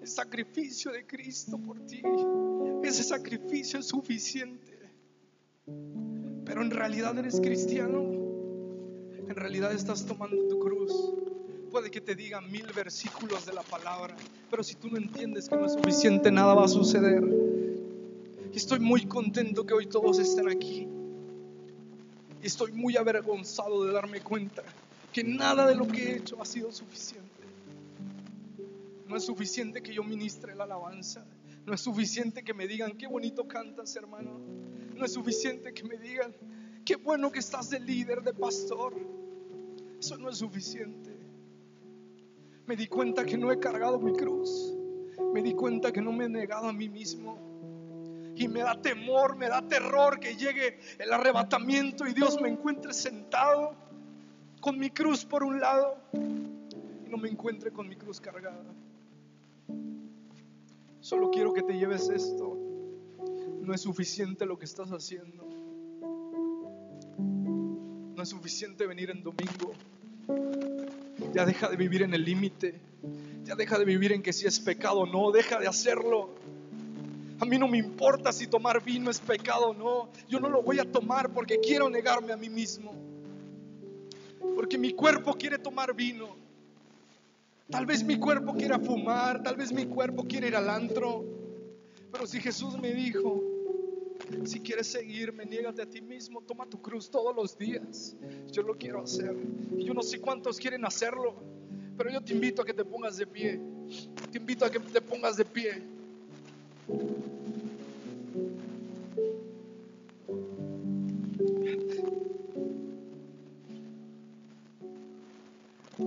[0.00, 2.02] El sacrificio de Cristo por ti,
[2.82, 4.78] ese sacrificio es suficiente.
[6.44, 8.00] Pero en realidad eres cristiano.
[8.00, 10.92] En realidad estás tomando tu cruz.
[11.70, 14.16] Puede que te digan mil versículos de la palabra,
[14.50, 17.22] pero si tú no entiendes que no es suficiente, nada va a suceder.
[18.52, 20.88] Y estoy muy contento que hoy todos estén aquí.
[22.42, 24.64] Y estoy muy avergonzado de darme cuenta
[25.12, 27.39] que nada de lo que he hecho ha sido suficiente.
[29.10, 31.26] No es suficiente que yo ministre la alabanza.
[31.66, 34.38] No es suficiente que me digan, qué bonito cantas, hermano.
[34.94, 36.32] No es suficiente que me digan,
[36.84, 38.94] qué bueno que estás de líder, de pastor.
[39.98, 41.10] Eso no es suficiente.
[42.66, 44.76] Me di cuenta que no he cargado mi cruz.
[45.34, 47.36] Me di cuenta que no me he negado a mí mismo.
[48.36, 52.94] Y me da temor, me da terror que llegue el arrebatamiento y Dios me encuentre
[52.94, 53.74] sentado
[54.60, 58.72] con mi cruz por un lado y no me encuentre con mi cruz cargada.
[61.00, 62.58] Solo quiero que te lleves esto.
[63.60, 65.48] No es suficiente lo que estás haciendo.
[68.14, 69.72] No es suficiente venir en domingo.
[71.32, 72.80] Ya deja de vivir en el límite.
[73.44, 75.30] Ya deja de vivir en que si es pecado o no.
[75.30, 76.34] Deja de hacerlo.
[77.40, 80.10] A mí no me importa si tomar vino es pecado o no.
[80.28, 82.92] Yo no lo voy a tomar porque quiero negarme a mí mismo.
[84.54, 86.39] Porque mi cuerpo quiere tomar vino.
[87.70, 91.24] Tal vez mi cuerpo quiera fumar, tal vez mi cuerpo quiere ir al antro.
[92.10, 93.42] Pero si Jesús me dijo,
[94.44, 98.16] si quieres seguirme, niégate a ti mismo, toma tu cruz todos los días.
[98.50, 99.34] Yo lo quiero hacer.
[99.76, 101.36] Yo no sé cuántos quieren hacerlo,
[101.96, 103.60] pero yo te invito a que te pongas de pie.
[104.32, 105.82] Te invito a que te pongas de pie.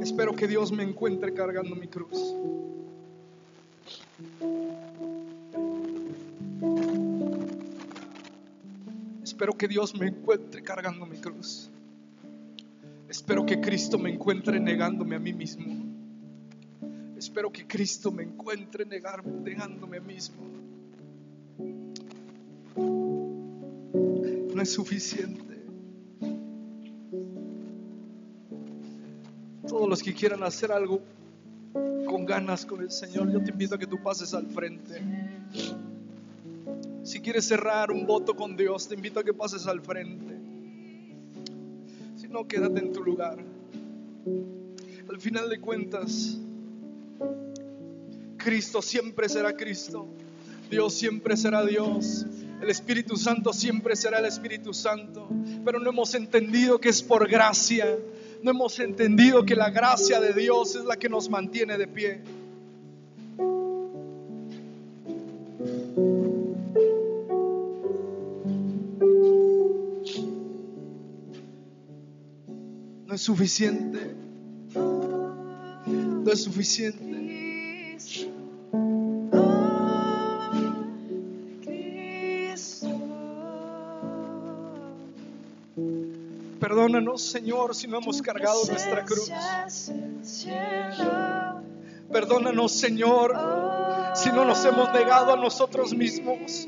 [0.01, 2.35] Espero que Dios me encuentre cargando mi cruz.
[9.23, 11.69] Espero que Dios me encuentre cargando mi cruz.
[13.09, 15.65] Espero que Cristo me encuentre negándome a mí mismo.
[17.17, 20.43] Espero que Cristo me encuentre negándome a mí mismo.
[24.53, 25.52] No es suficiente.
[29.93, 31.03] Los que quieran hacer algo
[32.07, 34.99] con ganas con el Señor, yo te invito a que tú pases al frente.
[37.03, 40.35] Si quieres cerrar un voto con Dios, te invito a que pases al frente.
[42.17, 43.37] Si no, quédate en tu lugar.
[45.07, 46.39] Al final de cuentas,
[48.37, 50.07] Cristo siempre será Cristo.
[50.71, 52.25] Dios siempre será Dios.
[52.59, 55.29] El Espíritu Santo siempre será el Espíritu Santo.
[55.63, 57.95] Pero no hemos entendido que es por gracia.
[58.43, 62.21] No hemos entendido que la gracia de Dios es la que nos mantiene de pie.
[73.07, 74.13] No es suficiente.
[74.75, 77.12] No es suficiente.
[86.83, 89.31] Perdónanos, Señor, si no hemos cargado nuestra cruz.
[92.11, 93.33] Perdónanos, Señor,
[94.13, 96.67] si no nos hemos negado a nosotros mismos.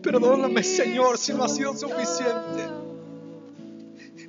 [0.00, 2.68] Perdóname, Señor, si no ha sido suficiente.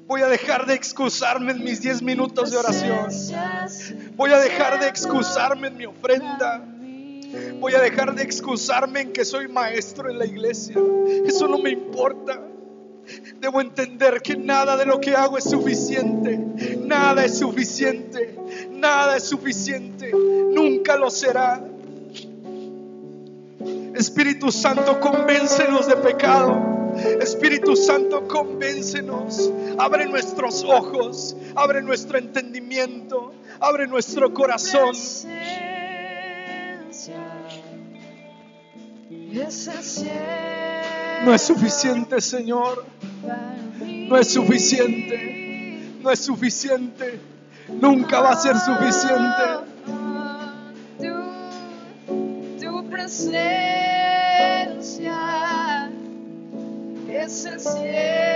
[0.08, 3.08] Voy a dejar de excusarme en mis 10 minutos de oración.
[4.16, 6.75] Voy a dejar de excusarme en mi ofrenda.
[7.60, 10.76] Voy a dejar de excusarme en que soy maestro en la iglesia.
[11.26, 12.42] Eso no me importa.
[13.40, 16.38] Debo entender que nada de lo que hago es suficiente.
[16.80, 18.36] Nada es suficiente.
[18.72, 20.12] Nada es suficiente.
[20.12, 21.62] Nunca lo será.
[23.96, 26.94] Espíritu Santo, convéncenos de pecado.
[27.22, 29.52] Espíritu Santo, convéncenos.
[29.78, 31.36] Abre nuestros ojos.
[31.56, 33.34] Abre nuestro entendimiento.
[33.60, 34.96] Abre nuestro corazón.
[41.24, 42.86] No es suficiente, Señor.
[43.82, 45.92] No es suficiente.
[46.02, 47.20] No es suficiente.
[47.70, 49.44] Nunca va a ser suficiente.
[52.60, 53.52] Tu presencia
[57.10, 58.35] es el cielo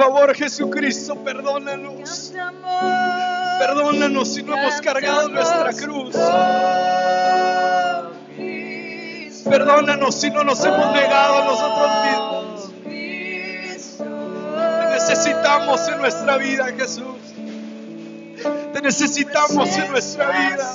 [0.00, 2.32] favor, Jesucristo, perdónanos.
[3.58, 6.16] Perdónanos si no hemos cargado nuestra cruz.
[9.44, 12.72] Perdónanos si no nos hemos negado a nosotros mismos.
[14.80, 17.18] Te necesitamos en nuestra vida, Jesús.
[18.72, 20.72] Te necesitamos en nuestra vida.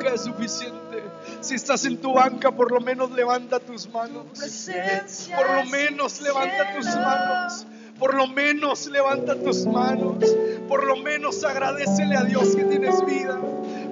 [0.00, 1.04] Nunca es suficiente.
[1.42, 4.24] Si estás en tu banca, por lo menos levanta tus manos.
[5.36, 7.66] Por lo menos levanta tus manos.
[7.98, 10.24] Por lo menos levanta tus manos.
[10.68, 13.38] Por lo menos agradecele a Dios que tienes vida.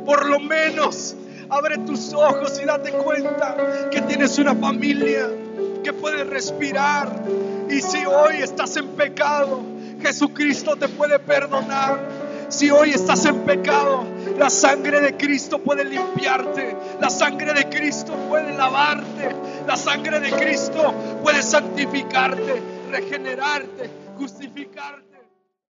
[0.06, 1.14] Por lo menos
[1.50, 5.28] abre tus ojos y date cuenta que tienes una familia,
[5.84, 7.22] que puedes respirar.
[7.68, 9.61] Y si hoy estás en pecado,
[10.00, 12.00] Jesucristo te puede perdonar.
[12.49, 14.07] Si hoy estás en pecado,
[14.38, 16.76] la sangre de Cristo puede limpiarte.
[17.01, 19.34] La sangre de Cristo puede lavarte.
[19.66, 25.07] La sangre de Cristo puede santificarte, regenerarte, justificarte.